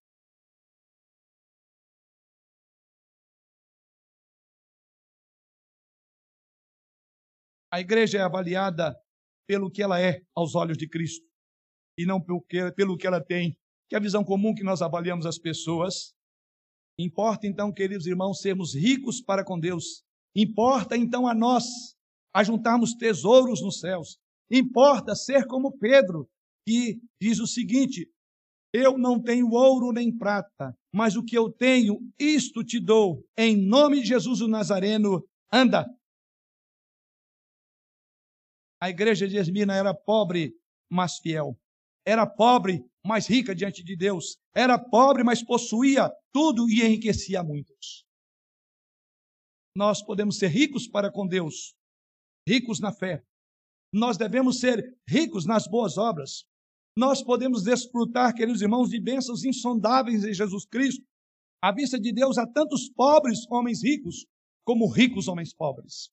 [7.71, 8.99] A igreja é avaliada
[9.47, 11.27] pelo que ela é aos olhos de Cristo
[11.99, 14.81] e não pelo que, pelo que ela tem, que é a visão comum que nós
[14.81, 16.15] avaliamos as pessoas.
[16.99, 20.06] Importa então, queridos irmãos, sermos ricos para com Deus.
[20.37, 21.65] Importa então a nós
[22.35, 24.19] ajuntarmos tesouros nos céus.
[24.51, 26.29] Importa ser como Pedro,
[26.69, 28.07] que diz o seguinte:
[28.71, 33.25] Eu não tenho ouro nem prata, mas o que eu tenho, isto te dou.
[33.35, 35.87] Em nome de Jesus o Nazareno, anda.
[38.79, 40.53] A igreja de Esmina era pobre,
[40.91, 41.59] mas fiel.
[42.05, 44.37] Era pobre, mas rica diante de Deus.
[44.55, 48.06] Era pobre, mas possuía tudo e enriquecia muitos.
[49.77, 51.77] Nós podemos ser ricos para com Deus,
[52.49, 53.23] ricos na fé.
[53.93, 56.47] Nós devemos ser ricos nas boas obras.
[56.97, 61.05] Nós podemos desfrutar, queridos irmãos, de bênçãos insondáveis em Jesus Cristo.
[61.63, 64.25] À vista de Deus, há tantos pobres homens ricos
[64.65, 66.11] como ricos homens pobres.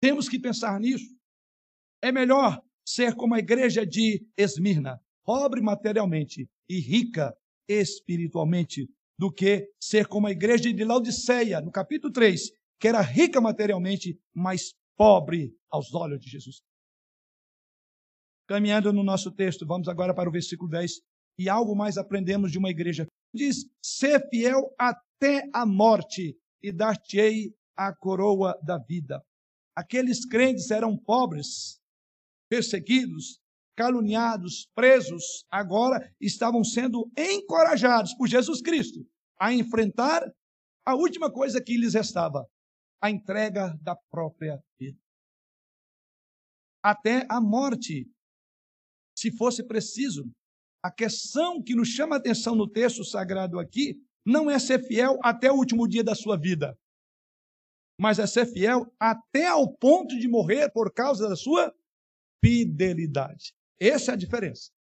[0.00, 1.16] Temos que pensar nisso.
[2.00, 7.36] É melhor ser como a igreja de Esmirna, pobre materialmente e rica
[7.68, 12.50] espiritualmente, do que ser como a igreja de Laodiceia, no capítulo 3,
[12.80, 16.62] que era rica materialmente, mas pobre aos olhos de Jesus.
[18.46, 21.00] Caminhando no nosso texto, vamos agora para o versículo 10.
[21.38, 23.06] E algo mais aprendemos de uma igreja.
[23.32, 29.20] Diz: ser fiel até a morte, e dar-te-ei a coroa da vida.
[29.76, 31.80] Aqueles crentes eram pobres,
[32.48, 33.40] perseguidos,
[33.76, 39.00] caluniados, presos, agora estavam sendo encorajados por Jesus Cristo
[39.38, 40.22] a enfrentar
[40.86, 42.46] a última coisa que lhes restava,
[43.00, 44.98] a entrega da própria vida.
[46.82, 48.06] Até a morte,
[49.16, 50.30] se fosse preciso.
[50.82, 55.18] A questão que nos chama a atenção no texto sagrado aqui não é ser fiel
[55.22, 56.76] até o último dia da sua vida
[57.98, 61.72] mas é ser fiel até ao ponto de morrer por causa da sua
[62.44, 63.54] fidelidade.
[63.86, 64.72] Essa é a diferença.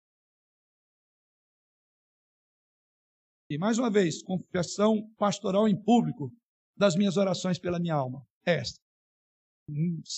[3.50, 6.32] E mais uma vez, confissão pastoral em público
[6.76, 8.24] das minhas orações pela minha alma.
[8.46, 8.78] É esta.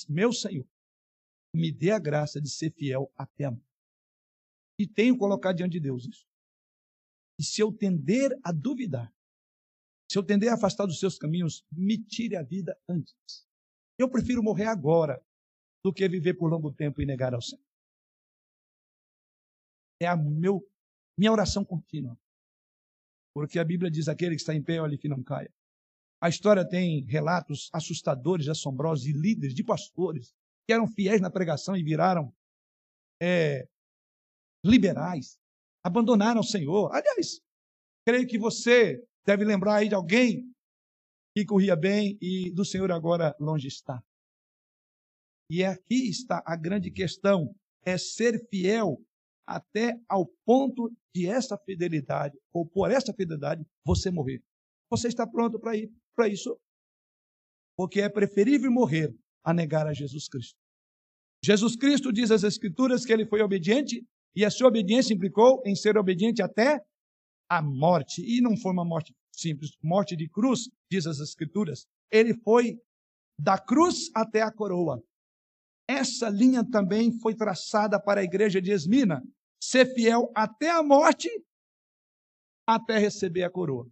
[0.08, 0.66] Meu Senhor,
[1.54, 3.64] me dê a graça de ser fiel até a morte.
[4.78, 6.26] E tenho colocado diante de Deus isso.
[7.38, 9.10] E se eu tender a duvidar,
[10.10, 13.14] se eu tender a afastar dos seus caminhos, me tire a vida antes.
[13.98, 15.24] Eu prefiro morrer agora
[15.82, 17.63] do que viver por longo tempo e negar ao Senhor.
[20.04, 20.62] É a meu,
[21.18, 22.18] minha oração contínua.
[23.34, 25.52] Porque a Bíblia diz: aquele que está em pé, olhe que não caia.
[26.20, 30.32] A história tem relatos assustadores, assombrosos de líderes, de pastores,
[30.66, 32.32] que eram fiéis na pregação e viraram
[33.20, 33.68] é,
[34.64, 35.38] liberais,
[35.82, 36.90] abandonaram o Senhor.
[36.94, 37.40] Aliás,
[38.06, 40.52] creio que você Deve lembrar aí de alguém
[41.34, 44.02] que corria bem e do Senhor agora longe está.
[45.50, 49.00] E aqui está a grande questão: é ser fiel
[49.46, 54.42] até ao ponto de essa fidelidade, ou por essa fidelidade, você morrer.
[54.90, 56.58] Você está pronto para ir para isso?
[57.76, 59.14] Porque é preferível morrer
[59.44, 60.56] a negar a Jesus Cristo.
[61.44, 65.74] Jesus Cristo diz às Escrituras que ele foi obediente e a sua obediência implicou em
[65.74, 66.80] ser obediente até
[67.50, 68.22] a morte.
[68.22, 71.86] E não foi uma morte simples, morte de cruz, diz as Escrituras.
[72.10, 72.78] Ele foi
[73.38, 75.02] da cruz até a coroa.
[75.88, 79.22] Essa linha também foi traçada para a igreja de Esmina.
[79.66, 81.30] Ser fiel até a morte,
[82.68, 83.88] até receber a coroa.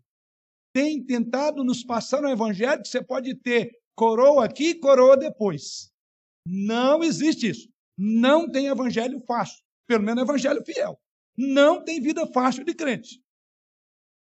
[0.75, 5.91] Tem tentado nos passar no evangelho que você pode ter coroa aqui coroa depois.
[6.47, 7.69] Não existe isso.
[7.99, 9.63] Não tem evangelho fácil.
[9.87, 11.01] Pelo menos evangelho fiel.
[11.39, 13.23] Não tem vida fácil de crente.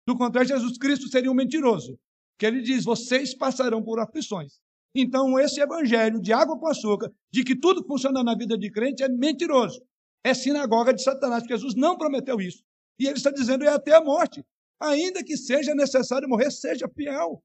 [0.07, 1.99] Do contrário, Jesus Cristo seria um mentiroso.
[2.39, 4.61] Que ele diz: vocês passarão por aflições.
[4.95, 9.03] Então, esse evangelho de água com açúcar, de que tudo funciona na vida de crente,
[9.03, 9.81] é mentiroso.
[10.23, 11.43] É sinagoga de Satanás.
[11.47, 12.63] Jesus não prometeu isso.
[12.99, 14.43] E ele está dizendo: é até a morte.
[14.79, 17.43] Ainda que seja necessário morrer, seja fiel.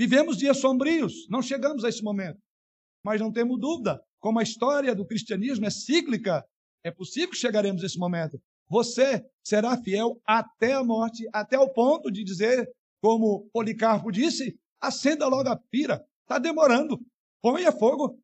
[0.00, 2.38] Vivemos dias sombrios, não chegamos a esse momento.
[3.04, 6.44] Mas não temos dúvida, como a história do cristianismo é cíclica,
[6.82, 8.40] é possível que chegaremos a esse momento.
[8.68, 12.68] Você será fiel até a morte, até o ponto de dizer,
[13.00, 16.98] como Policarpo disse, acenda logo a pira, está demorando,
[17.42, 18.18] ponha fogo.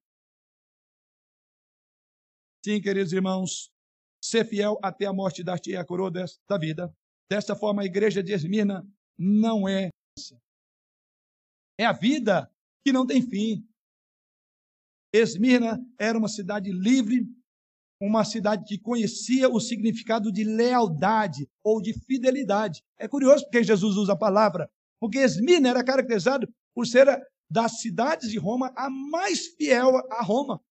[2.64, 3.70] Sim, queridos irmãos,
[4.22, 6.94] ser fiel até a morte dar-te a coroa da vida.
[7.30, 8.86] Desta forma, a igreja de Esmirna
[9.18, 9.88] não é.
[11.78, 12.50] É a vida
[12.84, 13.66] que não tem fim.
[15.14, 17.26] Esmirna era uma cidade livre,
[17.98, 22.82] uma cidade que conhecia o significado de lealdade ou de fidelidade.
[22.98, 27.06] É curioso porque Jesus usa a palavra, porque Esmirna era caracterizado por ser
[27.50, 30.62] das cidades de Roma a mais fiel a Roma.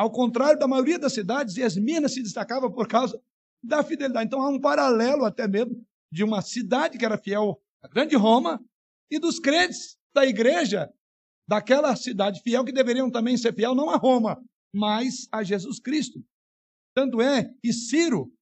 [0.00, 3.22] Ao contrário da maioria das cidades, Esmirna se destacava por causa
[3.62, 4.24] da fidelidade.
[4.24, 8.64] Então há um paralelo até mesmo de uma cidade que era fiel à grande Roma
[9.10, 10.90] e dos crentes da igreja
[11.46, 14.42] daquela cidade fiel que deveriam também ser fiel não a Roma,
[14.74, 16.24] mas a Jesus Cristo.
[16.96, 18.32] Tanto é que Ciro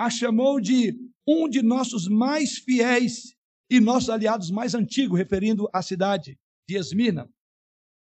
[0.00, 0.98] a chamou de
[1.28, 3.36] um de nossos mais fiéis
[3.70, 7.30] e nossos aliados mais antigos, referindo à cidade de Esmina.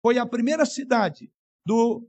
[0.00, 1.32] Foi a primeira cidade
[1.66, 2.08] do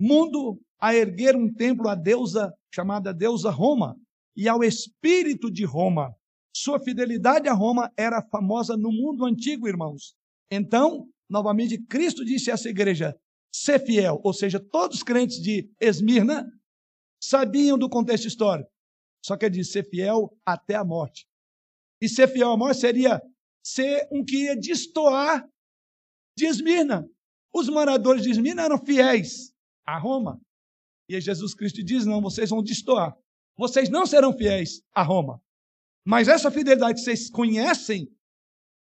[0.00, 3.94] mundo a erguer um templo à deusa chamada deusa Roma
[4.34, 6.14] e ao espírito de Roma.
[6.56, 10.14] Sua fidelidade a Roma era famosa no mundo antigo, irmãos.
[10.50, 13.14] Então, novamente, Cristo disse a essa igreja:
[13.54, 16.46] ser fiel, ou seja, todos os crentes de Esmirna
[17.22, 18.70] sabiam do contexto histórico.
[19.24, 21.26] Só que ele disse ser fiel até a morte.
[22.00, 23.20] E ser fiel à morte seria
[23.62, 25.46] ser um que ia destoar
[26.36, 27.06] de Esmirna.
[27.52, 29.49] Os moradores de Esmirna eram fiéis
[29.94, 30.40] a Roma.
[31.08, 33.16] E Jesus Cristo diz: não, vocês vão destoar.
[33.56, 35.40] Vocês não serão fiéis a Roma.
[36.06, 38.08] Mas essa fidelidade vocês conhecem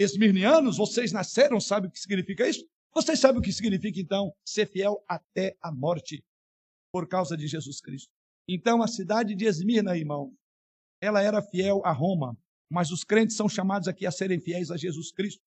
[0.00, 2.64] esmirnianos, vocês nasceram, sabe o que significa isso?
[2.94, 6.24] Vocês sabem o que significa, então, ser fiel até a morte,
[6.92, 8.08] por causa de Jesus Cristo.
[8.48, 10.32] Então, a cidade de Esmirna, irmão,
[11.00, 12.36] ela era fiel a Roma,
[12.70, 15.42] mas os crentes são chamados aqui a serem fiéis a Jesus Cristo.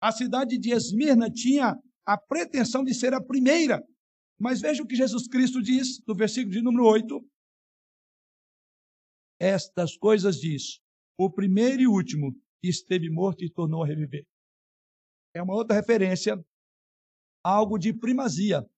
[0.00, 3.82] A cidade de Esmirna tinha a pretensão de ser a primeira,
[4.38, 7.20] mas veja o que Jesus Cristo diz no versículo de número 8.
[9.40, 10.80] Estas coisas diz
[11.18, 14.26] o primeiro e último, esteve morto e tornou a reviver.
[15.34, 16.36] É uma outra referência,
[17.42, 18.68] algo de primazia.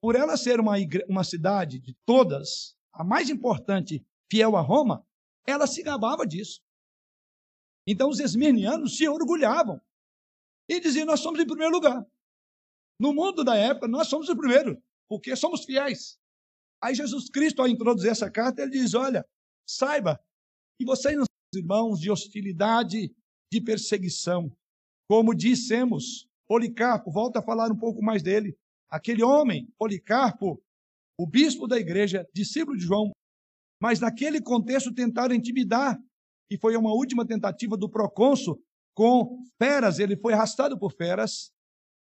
[0.00, 1.04] Por ela ser uma, igre...
[1.08, 5.06] uma cidade de todas, a mais importante, fiel a Roma,
[5.46, 6.60] ela se gabava disso.
[7.86, 9.80] Então os esmirnianos se orgulhavam
[10.68, 12.04] e diziam: Nós somos em primeiro lugar.
[12.98, 14.80] No mundo da época, nós somos o primeiro,
[15.12, 16.18] porque somos fiéis.
[16.82, 19.22] Aí Jesus Cristo, ao introduzir essa carta, ele diz: Olha,
[19.68, 20.18] saiba
[20.78, 23.14] que vocês não são irmãos de hostilidade
[23.52, 24.50] de perseguição.
[25.06, 28.56] Como dissemos, Policarpo, volta a falar um pouco mais dele.
[28.88, 30.62] Aquele homem, Policarpo,
[31.20, 33.10] o bispo da igreja, discípulo de João,
[33.82, 35.98] mas naquele contexto tentaram intimidar,
[36.50, 38.58] e foi uma última tentativa do procônsul
[38.94, 41.52] com feras, ele foi arrastado por feras,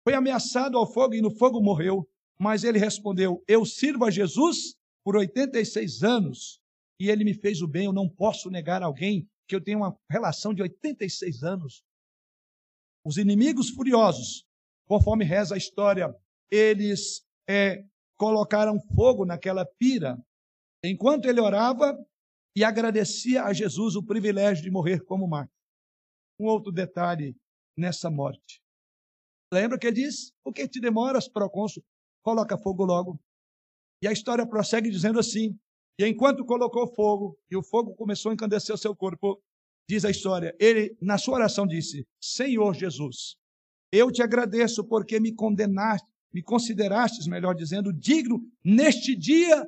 [0.07, 2.09] foi ameaçado ao fogo e no fogo morreu,
[2.41, 6.61] mas ele respondeu: Eu sirvo a Jesus por 86 anos
[7.01, 9.99] e ele me fez o bem, eu não posso negar alguém que eu tenho uma
[10.11, 11.83] relação de 86 anos.
[13.05, 14.47] Os inimigos furiosos,
[14.87, 16.15] conforme reza a história,
[16.51, 17.85] eles é,
[18.17, 20.17] colocaram fogo naquela pira,
[20.83, 21.95] enquanto ele orava
[22.57, 25.55] e agradecia a Jesus o privilégio de morrer como mártir.
[26.41, 27.37] Um outro detalhe
[27.77, 28.63] nessa morte.
[29.53, 30.33] Lembra que ele diz?
[30.45, 31.85] O que te demoras, procônsul?
[32.25, 33.21] Coloca fogo logo.
[34.03, 35.57] E a história prossegue dizendo assim:
[35.99, 39.41] e enquanto colocou fogo, e o fogo começou a encandecer o seu corpo,
[39.89, 43.37] diz a história, ele, na sua oração, disse: Senhor Jesus,
[43.93, 49.65] eu te agradeço porque me condenaste, me considerastes, melhor dizendo, digno neste dia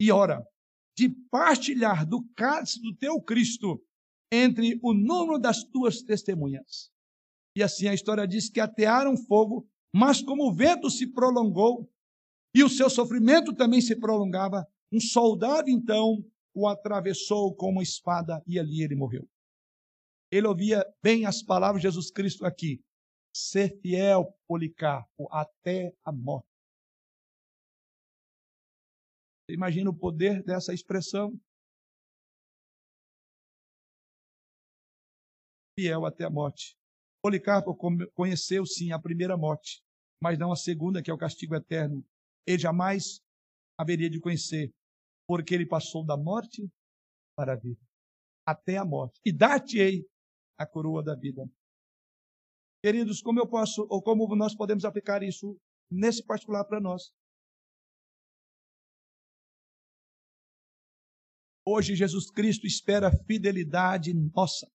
[0.00, 0.44] e hora
[0.96, 3.80] de partilhar do cálice do teu Cristo
[4.32, 6.90] entre o número das tuas testemunhas.
[7.56, 11.88] E assim a história diz que atearam fogo, mas como o vento se prolongou
[12.52, 16.18] e o seu sofrimento também se prolongava, um soldado então
[16.52, 19.28] o atravessou com uma espada e ali ele morreu.
[20.32, 22.82] Ele ouvia bem as palavras de Jesus Cristo aqui.
[23.32, 26.48] Ser fiel, Policarpo, até a morte.
[29.46, 31.38] Você imagina o poder dessa expressão?
[35.78, 36.76] Fiel até a morte.
[37.22, 37.76] Policarpo
[38.12, 39.83] conheceu sim a primeira morte,
[40.24, 42.02] mas não a segunda, que é o castigo eterno.
[42.46, 43.20] Ele jamais
[43.78, 44.72] haveria de conhecer,
[45.28, 46.66] porque ele passou da morte
[47.36, 47.82] para a vida,
[48.48, 49.20] até a morte.
[49.22, 50.08] E dar-te-ei
[50.58, 51.44] a coroa da vida.
[52.82, 55.60] Queridos, como eu posso, ou como nós podemos aplicar isso
[55.90, 57.12] nesse particular para nós?
[61.66, 64.73] Hoje Jesus Cristo espera fidelidade nossa.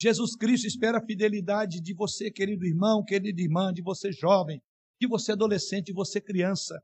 [0.00, 4.62] Jesus Cristo espera a fidelidade de você, querido irmão, querida irmã, de você jovem,
[5.00, 6.80] de você adolescente, de você criança.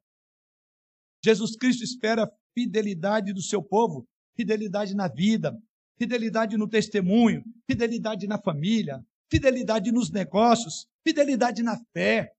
[1.25, 4.07] Jesus Cristo espera a fidelidade do seu povo,
[4.37, 5.57] fidelidade na vida,
[5.97, 9.01] fidelidade no testemunho, fidelidade na família,
[9.31, 12.33] fidelidade nos negócios, fidelidade na fé.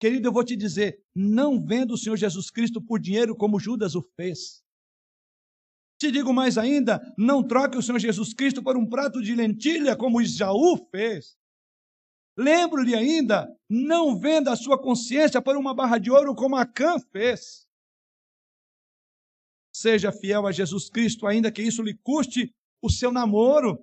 [0.00, 3.94] Querido, eu vou te dizer, não vendo o Senhor Jesus Cristo por dinheiro como Judas
[3.94, 4.61] o fez.
[6.02, 9.94] Te digo mais ainda, não troque o Senhor Jesus Cristo por um prato de lentilha,
[9.94, 11.36] como Isaú fez.
[12.36, 17.68] Lembro-lhe ainda, não venda a sua consciência por uma barra de ouro, como Acã fez.
[19.72, 23.78] Seja fiel a Jesus Cristo, ainda que isso lhe custe o seu namoro,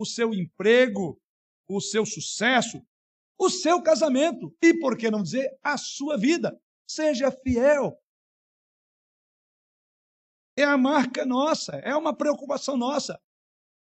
[0.00, 1.20] o seu emprego,
[1.68, 2.82] o seu sucesso,
[3.38, 6.58] o seu casamento e, por que não dizer, a sua vida.
[6.88, 8.02] Seja fiel
[10.56, 13.20] é a marca nossa, é uma preocupação nossa.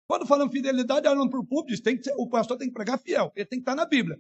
[0.08, 3.00] Quando falamos fidelidade, olhando para o público, tem que ser, o pastor tem que pregar
[3.00, 4.20] fiel, ele tem que estar na Bíblia.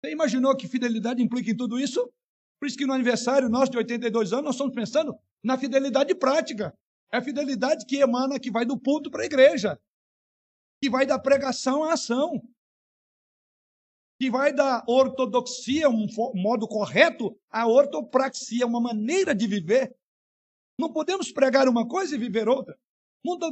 [0.00, 2.12] Você imaginou que fidelidade implica em tudo isso?
[2.60, 6.76] Por isso que no aniversário nosso de 82 anos, nós estamos pensando na fidelidade prática.
[7.12, 9.80] É a fidelidade que emana, que vai do culto para a igreja,
[10.82, 12.42] que vai da pregação à ação,
[14.20, 19.96] que vai da ortodoxia, um modo correto, à ortopraxia, uma maneira de viver
[20.78, 22.78] não podemos pregar uma coisa e viver outra.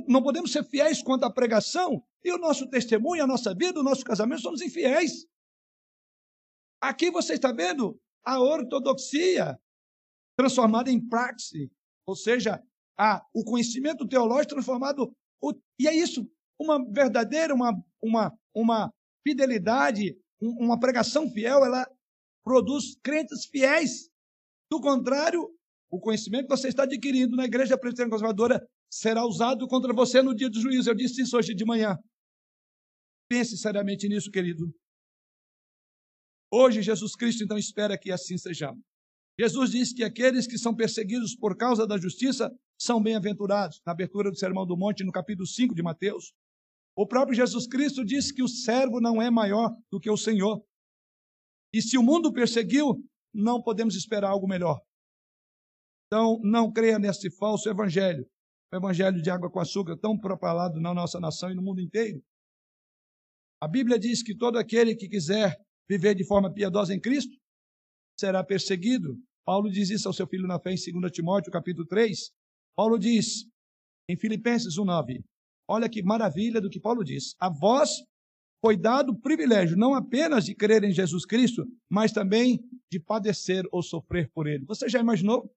[0.09, 3.83] Não podemos ser fiéis quanto à pregação e o nosso testemunho, a nossa vida, o
[3.83, 5.27] nosso casamento, somos infiéis.
[6.81, 9.59] Aqui você está vendo a ortodoxia
[10.39, 11.71] transformada em praxe,
[12.07, 12.63] ou seja,
[12.99, 15.15] a, o conhecimento teológico transformado.
[15.43, 18.95] O, e é isso, uma verdadeira, uma, uma, uma
[19.27, 21.89] fidelidade, uma pregação fiel, ela
[22.45, 24.09] produz crentes fiéis.
[24.71, 25.56] Do contrário,
[25.91, 30.35] o conhecimento que você está adquirindo na igreja presbiteriana conservadora será usado contra você no
[30.35, 30.91] dia do juízo.
[30.91, 31.97] Eu disse isso hoje de manhã.
[33.29, 34.73] Pense seriamente nisso, querido.
[36.53, 38.81] Hoje, Jesus Cristo então espera que assim sejamos.
[39.39, 44.31] Jesus disse que aqueles que são perseguidos por causa da justiça são bem-aventurados, na abertura
[44.31, 46.33] do Sermão do Monte, no capítulo 5 de Mateus.
[46.97, 50.65] O próprio Jesus Cristo disse que o servo não é maior do que o Senhor.
[51.73, 54.81] E se o mundo perseguiu, não podemos esperar algo melhor.
[56.07, 58.25] Então, não creia nesse falso evangelho,
[58.73, 62.23] o evangelho de água com açúcar, tão propalado na nossa nação e no mundo inteiro.
[63.61, 65.57] A Bíblia diz que todo aquele que quiser
[65.89, 67.35] viver de forma piedosa em Cristo
[68.19, 69.17] será perseguido.
[69.45, 72.31] Paulo diz isso ao seu filho na fé em 2 Timóteo, capítulo 3.
[72.77, 73.47] Paulo diz
[74.09, 75.25] em Filipenses 1:9.
[75.69, 77.35] Olha que maravilha do que Paulo diz.
[77.41, 77.91] A vós
[78.61, 83.65] foi dado o privilégio não apenas de crer em Jesus Cristo, mas também de padecer
[83.73, 84.65] ou sofrer por ele.
[84.67, 85.51] Você já imaginou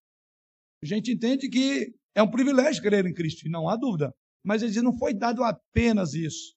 [0.83, 4.13] a gente entende que é um privilégio crer em Cristo, e não há dúvida.
[4.43, 6.55] Mas ele diz, não foi dado apenas isso,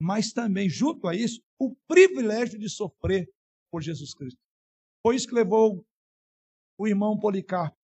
[0.00, 3.28] mas também, junto a isso, o privilégio de sofrer
[3.70, 4.40] por Jesus Cristo.
[5.02, 5.84] Foi isso que levou
[6.78, 7.76] o irmão Policarpo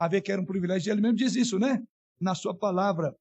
[0.00, 0.90] a ver que era um privilégio.
[0.90, 1.84] Ele mesmo diz isso, né?
[2.20, 3.14] Na sua palavra.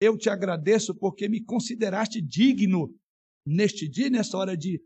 [0.00, 2.92] Eu te agradeço porque me consideraste digno
[3.46, 4.82] neste dia, nessa hora de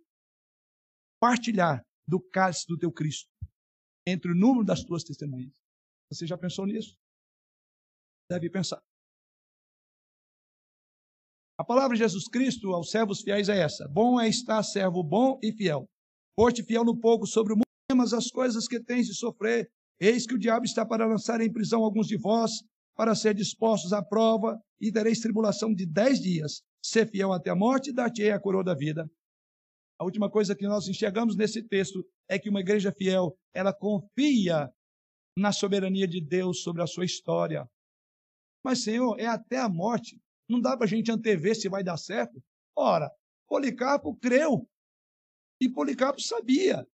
[1.21, 3.31] partilhar do cálice do teu Cristo
[4.07, 5.53] entre o número das tuas testemunhas.
[6.11, 6.97] Você já pensou nisso?
[8.31, 8.81] Deve pensar.
[11.59, 15.39] A palavra de Jesus Cristo aos servos fiéis é essa: Bom é estar servo bom
[15.43, 15.89] e fiel.
[16.39, 17.65] Foste fiel no pouco sobre o mundo,
[17.97, 19.69] mas as coisas que tens de sofrer.
[20.01, 22.53] Eis que o diabo está para lançar em prisão alguns de vós,
[22.95, 26.63] para ser dispostos à prova e tereis tribulação de dez dias.
[26.81, 29.11] Ser fiel até a morte, dar-te-ei a coroa da vida.
[29.99, 34.71] A última coisa que nós enxergamos nesse texto é que uma igreja fiel, ela confia
[35.39, 37.69] na soberania de Deus sobre a sua história.
[38.65, 40.21] Mas, Senhor, é até a morte.
[40.49, 42.43] Não dá para a gente antever se vai dar certo.
[42.77, 43.11] Ora,
[43.47, 44.69] Policarpo creu.
[45.61, 46.87] E Policarpo sabia.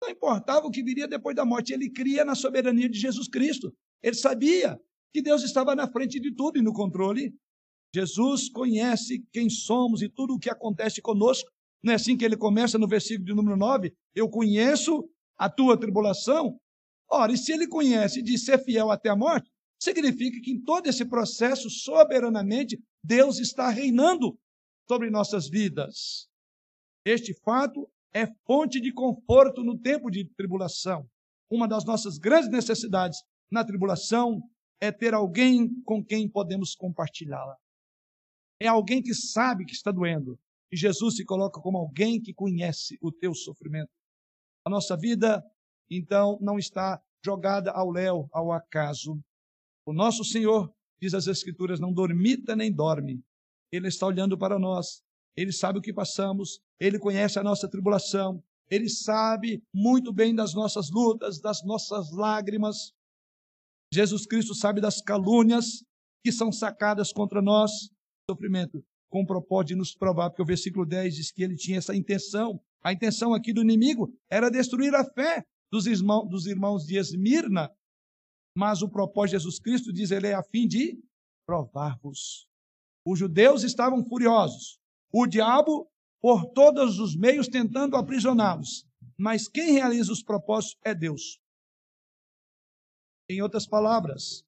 [0.00, 3.74] Não importava o que viria depois da morte, ele cria na soberania de Jesus Cristo.
[4.02, 4.80] Ele sabia
[5.12, 7.34] que Deus estava na frente de tudo e no controle.
[7.94, 11.50] Jesus conhece quem somos e tudo o que acontece conosco.
[11.82, 13.92] Não é assim que ele começa no versículo de número 9?
[14.14, 16.58] Eu conheço a tua tribulação.
[17.10, 19.50] Ora, e se ele conhece de ser fiel até a morte,
[19.80, 24.38] significa que em todo esse processo, soberanamente, Deus está reinando
[24.86, 26.28] sobre nossas vidas.
[27.04, 31.08] Este fato é fonte de conforto no tempo de tribulação.
[31.50, 33.18] Uma das nossas grandes necessidades
[33.50, 34.42] na tribulação
[34.80, 37.56] é ter alguém com quem podemos compartilhá-la.
[38.60, 40.38] É alguém que sabe que está doendo,
[40.70, 43.90] e Jesus se coloca como alguém que conhece o teu sofrimento.
[44.66, 45.42] A nossa vida,
[45.90, 49.18] então, não está jogada ao léu, ao acaso.
[49.86, 53.22] O nosso Senhor, diz as Escrituras, não dormita nem dorme.
[53.72, 55.02] Ele está olhando para nós.
[55.36, 56.60] Ele sabe o que passamos.
[56.80, 58.42] Ele conhece a nossa tribulação.
[58.70, 62.92] Ele sabe muito bem das nossas lutas, das nossas lágrimas.
[63.92, 65.84] Jesus Cristo sabe das calúnias
[66.22, 67.70] que são sacadas contra nós.
[68.30, 71.78] Sofrimento com o propósito de nos provar, porque o versículo 10 diz que ele tinha
[71.78, 72.60] essa intenção.
[72.82, 77.70] A intenção aqui do inimigo era destruir a fé dos irmãos, dos irmãos de Esmirna,
[78.56, 81.00] mas o propósito de Jesus Cristo, diz ele, é a fim de
[81.46, 82.48] provar-vos.
[83.04, 84.80] Os judeus estavam furiosos,
[85.12, 85.90] o diabo
[86.20, 91.40] por todos os meios tentando aprisioná-los, mas quem realiza os propósitos é Deus.
[93.28, 94.44] Em outras palavras,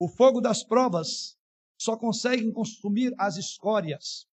[0.00, 1.36] o fogo das provas
[1.78, 4.26] só conseguem consumir as escórias.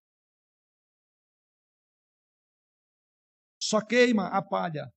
[3.62, 4.92] Só queima a palha.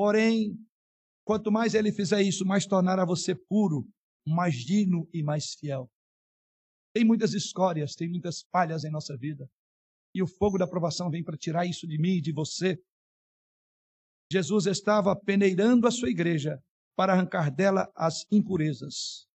[0.00, 0.56] Porém,
[1.26, 3.86] quanto mais ele fizer isso, mais tornará você puro,
[4.26, 5.90] mais digno e mais fiel.
[6.94, 9.46] Tem muitas escórias, tem muitas palhas em nossa vida.
[10.14, 12.82] E o fogo da provação vem para tirar isso de mim e de você.
[14.32, 16.64] Jesus estava peneirando a sua igreja
[16.96, 19.28] para arrancar dela as impurezas.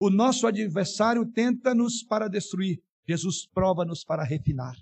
[0.00, 4.76] O nosso adversário tenta-nos para destruir, Jesus prova-nos para refinar.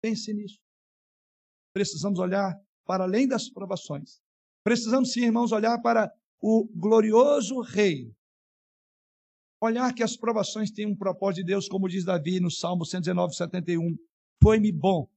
[0.00, 0.58] Pense nisso.
[1.74, 4.20] Precisamos olhar para além das provações.
[4.64, 8.14] Precisamos, sim, irmãos, olhar para o glorioso Rei.
[9.62, 13.34] Olhar que as provações têm um propósito de Deus, como diz Davi no Salmo 119,
[13.34, 13.96] 71.
[14.42, 15.08] Foi-me bom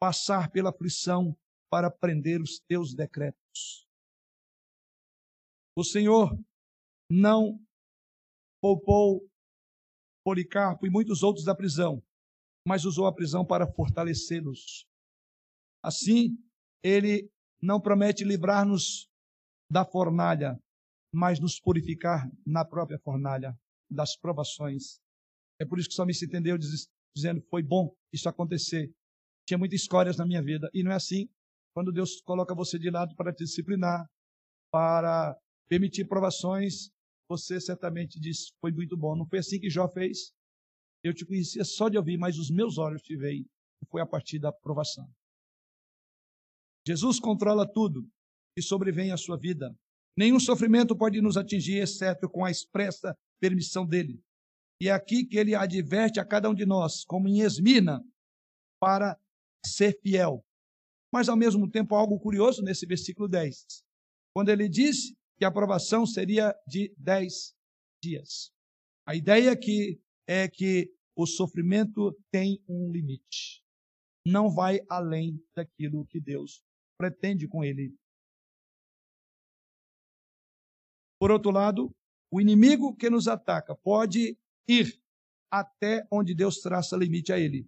[0.00, 1.36] passar pela aflição
[1.70, 3.86] para aprender os teus decretos.
[5.76, 6.36] O Senhor
[7.10, 7.60] não
[8.60, 9.28] poupou
[10.24, 12.02] Policarpo e muitos outros da prisão,
[12.66, 14.84] mas usou a prisão para fortalecê-los.
[15.80, 16.36] Assim,
[16.82, 17.30] ele
[17.62, 19.08] não promete livrar-nos
[19.70, 20.58] da fornalha,
[21.12, 23.54] mas nos purificar na própria fornalha
[23.90, 25.00] das provações.
[25.60, 26.58] É por isso que só me se entendeu
[27.14, 28.92] dizendo: foi bom isso acontecer.
[29.46, 30.68] Tinha muitas histórias na minha vida.
[30.74, 31.28] E não é assim
[31.72, 34.06] quando Deus coloca você de lado para te disciplinar,
[34.70, 35.36] para
[35.68, 36.90] permitir provações
[37.28, 39.16] você certamente disse, foi muito bom.
[39.16, 40.32] Não foi assim que Jó fez?
[41.02, 43.44] Eu te conhecia só de ouvir, mas os meus olhos te veem.
[43.90, 45.08] Foi a partir da aprovação.
[46.86, 48.08] Jesus controla tudo
[48.56, 49.74] e sobrevém à sua vida.
[50.16, 54.22] Nenhum sofrimento pode nos atingir, exceto com a expressa permissão dele.
[54.80, 58.02] E é aqui que ele adverte a cada um de nós, como em Esmina,
[58.80, 59.18] para
[59.64, 60.44] ser fiel.
[61.12, 63.66] Mas, ao mesmo tempo, algo curioso nesse versículo 10.
[64.34, 67.54] Quando ele diz que a aprovação seria de 10
[68.02, 68.52] dias.
[69.06, 73.62] A ideia aqui é que o sofrimento tem um limite.
[74.26, 76.65] Não vai além daquilo que Deus
[76.98, 77.94] pretende com ele.
[81.18, 81.90] Por outro lado,
[82.30, 84.38] o inimigo que nos ataca pode
[84.68, 85.00] ir
[85.50, 87.66] até onde Deus traça limite a ele.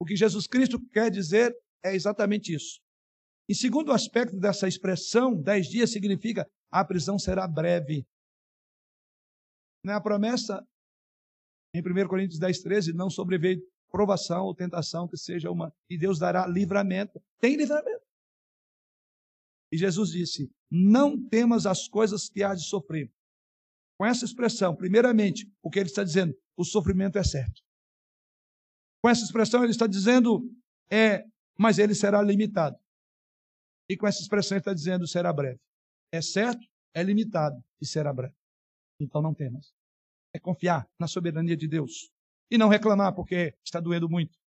[0.00, 2.80] O que Jesus Cristo quer dizer é exatamente isso.
[3.48, 8.06] E segundo aspecto dessa expressão, dez dias significa a prisão será breve.
[9.84, 10.66] Não é a promessa
[11.74, 13.60] em 1 Coríntios 10, 13, não sobreveio
[13.94, 17.22] provação ou tentação que seja uma, e Deus dará livramento.
[17.38, 18.04] Tem livramento.
[19.70, 23.08] E Jesus disse: Não temas as coisas que há de sofrer.
[23.96, 26.34] Com essa expressão, primeiramente, o que ele está dizendo?
[26.56, 27.62] O sofrimento é certo.
[29.00, 30.42] Com essa expressão, ele está dizendo:
[30.90, 31.24] é,
[31.56, 32.76] mas ele será limitado.
[33.88, 35.60] E com essa expressão ele está dizendo será breve.
[36.10, 38.34] É certo, é limitado e será breve.
[38.98, 39.72] Então não temas.
[40.32, 42.12] É confiar na soberania de Deus
[42.54, 44.38] e não reclamar porque está doendo muito.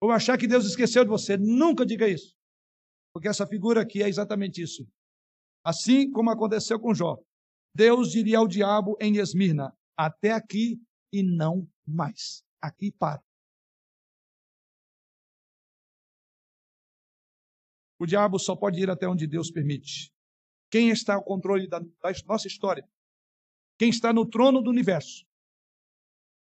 [0.00, 1.36] Ou achar que Deus esqueceu de você.
[1.36, 2.36] Nunca diga isso.
[3.12, 4.86] Porque essa figura aqui é exatamente isso.
[5.64, 7.16] Assim como aconteceu com Jó.
[7.74, 10.78] Deus diria ao diabo em Esmirna: até aqui
[11.12, 12.44] e não mais.
[12.60, 13.22] Aqui para.
[17.98, 20.12] O diabo só pode ir até onde Deus permite.
[20.70, 22.86] Quem está ao controle da, da nossa história,
[23.78, 25.24] quem está no trono do universo,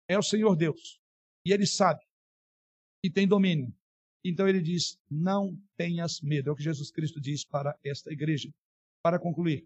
[0.09, 0.99] é o Senhor Deus.
[1.45, 2.01] E Ele sabe
[3.03, 3.73] e tem domínio.
[4.23, 6.49] Então ele diz: Não tenhas medo.
[6.49, 8.49] É o que Jesus Cristo diz para esta igreja.
[9.01, 9.65] Para concluir.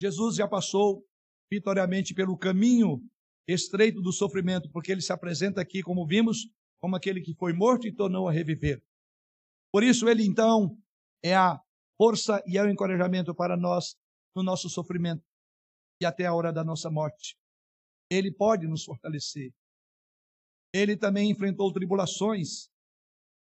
[0.00, 1.06] Jesus já passou
[1.50, 3.00] vitoriamente pelo caminho
[3.46, 6.48] estreito do sofrimento, porque ele se apresenta aqui, como vimos,
[6.80, 8.82] como aquele que foi morto e tornou a reviver.
[9.72, 10.76] Por isso, ele então
[11.22, 11.60] é a
[11.96, 13.96] força e é o encorajamento para nós
[14.34, 15.24] no nosso sofrimento
[16.00, 17.36] e até a hora da nossa morte.
[18.10, 19.52] Ele pode nos fortalecer.
[20.72, 22.68] Ele também enfrentou tribulações.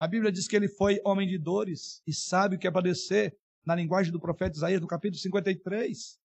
[0.00, 3.36] A Bíblia diz que ele foi homem de dores e sabe o que é padecer,
[3.64, 6.18] na linguagem do profeta Isaías, no capítulo 53.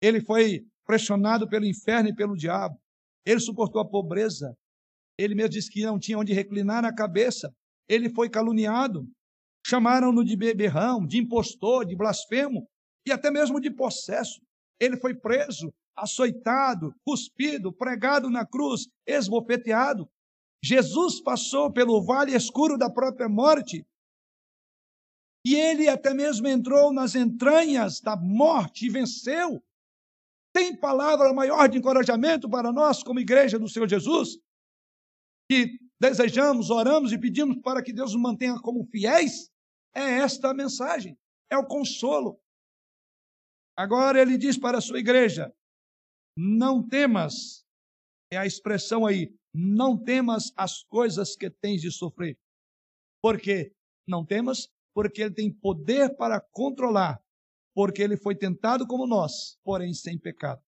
[0.00, 2.80] Ele foi pressionado pelo inferno e pelo diabo.
[3.24, 4.56] Ele suportou a pobreza.
[5.16, 7.54] Ele mesmo disse que não tinha onde reclinar a cabeça.
[7.88, 9.06] Ele foi caluniado.
[9.64, 12.68] Chamaram-no de beberrão, de impostor, de blasfemo
[13.06, 14.40] e até mesmo de possesso.
[14.80, 20.08] Ele foi preso, açoitado, cuspido, pregado na cruz, esbofeteado.
[20.64, 23.84] Jesus passou pelo vale escuro da própria morte.
[25.44, 29.62] E ele até mesmo entrou nas entranhas da morte e venceu.
[30.52, 34.38] Tem palavra maior de encorajamento para nós, como igreja do Senhor Jesus,
[35.50, 39.51] que desejamos, oramos e pedimos para que Deus nos mantenha como fiéis?
[39.94, 41.18] É esta a mensagem,
[41.50, 42.40] é o consolo.
[43.76, 45.54] Agora ele diz para a sua igreja:
[46.36, 47.64] não temas,
[48.30, 52.38] é a expressão aí, não temas as coisas que tens de sofrer.
[53.22, 53.74] Por quê?
[54.06, 57.22] Não temas, porque ele tem poder para controlar
[57.74, 60.62] porque ele foi tentado como nós, porém sem pecado.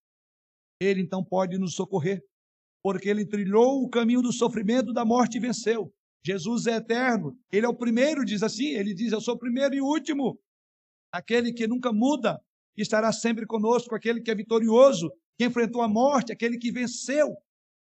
[0.81, 2.25] Ele então pode nos socorrer,
[2.83, 5.95] porque ele trilhou o caminho do sofrimento, da morte e venceu.
[6.25, 9.75] Jesus é eterno, ele é o primeiro, diz assim, ele diz: Eu sou o primeiro
[9.75, 10.41] e último,
[11.13, 12.41] aquele que nunca muda,
[12.77, 17.37] estará sempre conosco, aquele que é vitorioso, que enfrentou a morte, aquele que venceu.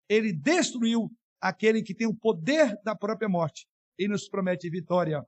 [0.09, 1.11] Ele destruiu
[1.41, 3.67] aquele que tem o poder da própria morte
[3.99, 5.23] e nos promete vitória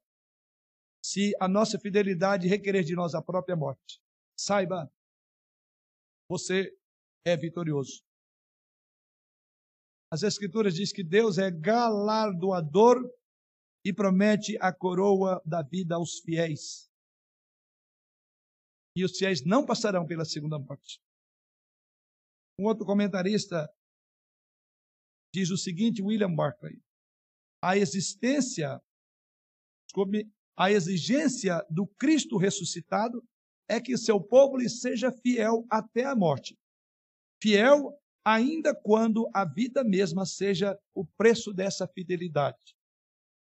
[1.02, 4.00] se a nossa fidelidade requerer de nós a própria morte.
[4.38, 4.90] Saiba,
[6.28, 6.72] você
[7.24, 8.02] é vitorioso.
[10.12, 12.96] As Escrituras diz que Deus é galardoador
[13.84, 16.90] e promete a coroa da vida aos fiéis.
[18.96, 21.00] E os fiéis não passarão pela segunda morte.
[22.58, 23.72] Um outro comentarista
[25.32, 26.82] diz o seguinte, William Barclay:
[27.62, 28.82] a existência,
[29.86, 33.22] desculpe, a exigência do Cristo ressuscitado
[33.68, 36.58] é que seu povo lhe seja fiel até a morte.
[37.40, 42.74] Fiel ainda quando a vida mesma seja o preço dessa fidelidade.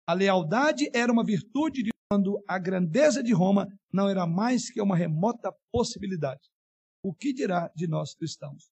[0.07, 4.81] A lealdade era uma virtude de quando a grandeza de Roma não era mais que
[4.81, 6.49] uma remota possibilidade.
[7.03, 8.71] O que dirá de nós cristãos?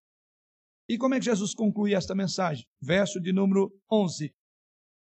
[0.87, 2.65] E como é que Jesus conclui esta mensagem?
[2.81, 4.33] Verso de número 11.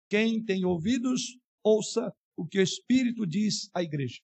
[0.09, 4.19] Quem tem ouvidos, ouça o que o Espírito diz à igreja.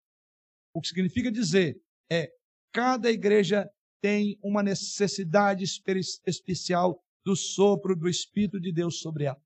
[0.74, 1.80] O que significa dizer
[2.12, 2.30] é
[2.74, 3.70] cada igreja
[4.06, 9.42] tem uma necessidade especial do sopro do Espírito de Deus sobre ela.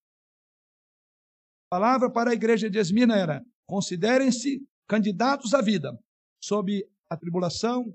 [1.72, 5.98] A palavra para a igreja de Esmina era: considerem-se candidatos à vida,
[6.44, 7.86] sob a tribulação,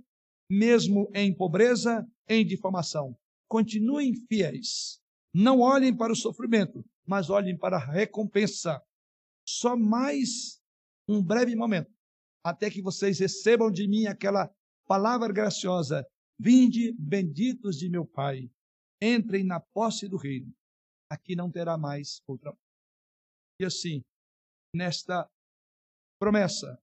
[0.50, 3.14] mesmo em pobreza, em difamação.
[3.46, 4.98] Continuem fiéis.
[5.34, 8.80] Não olhem para o sofrimento, mas olhem para a recompensa.
[9.46, 10.62] Só mais
[11.06, 11.92] um breve momento,
[12.42, 14.50] até que vocês recebam de mim aquela
[14.86, 16.06] palavra graciosa:
[16.38, 18.50] Vinde, benditos de meu Pai,
[19.00, 20.52] entrem na posse do reino.
[21.10, 22.52] Aqui não terá mais outra.
[23.60, 24.02] E assim,
[24.74, 25.28] nesta
[26.18, 26.78] promessa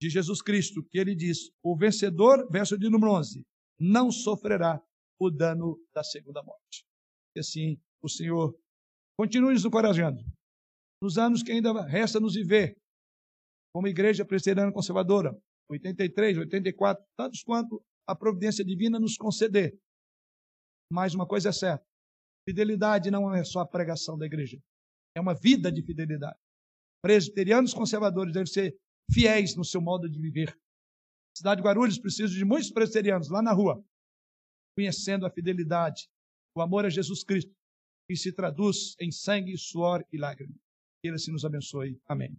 [0.00, 3.42] de Jesus Cristo, que ele diz: o vencedor, verso de número 11,
[3.80, 4.82] não sofrerá
[5.18, 6.84] o dano da segunda morte.
[7.34, 8.54] E assim, o Senhor
[9.18, 10.22] continue nos encorajando.
[11.02, 12.76] Nos anos que ainda resta nos viver,
[13.74, 15.36] como igreja presbiteriana conservadora,
[15.70, 19.78] 83, 84, tantos quanto a providência divina nos conceder.
[20.92, 21.84] Mas uma coisa é certa:
[22.48, 24.58] fidelidade não é só a pregação da igreja,
[25.16, 26.38] é uma vida de fidelidade.
[27.02, 28.78] Presbiterianos conservadores devem ser
[29.12, 30.58] fiéis no seu modo de viver,
[31.36, 33.84] cidade de Guarulhos precisa de muitos presbiterianos lá na rua,
[34.76, 36.08] conhecendo a fidelidade,
[36.56, 37.52] o amor a Jesus Cristo,
[38.08, 40.56] que se traduz em sangue, suor e lágrimas.
[41.02, 42.00] Que Ele assim nos abençoe.
[42.06, 42.36] Amém.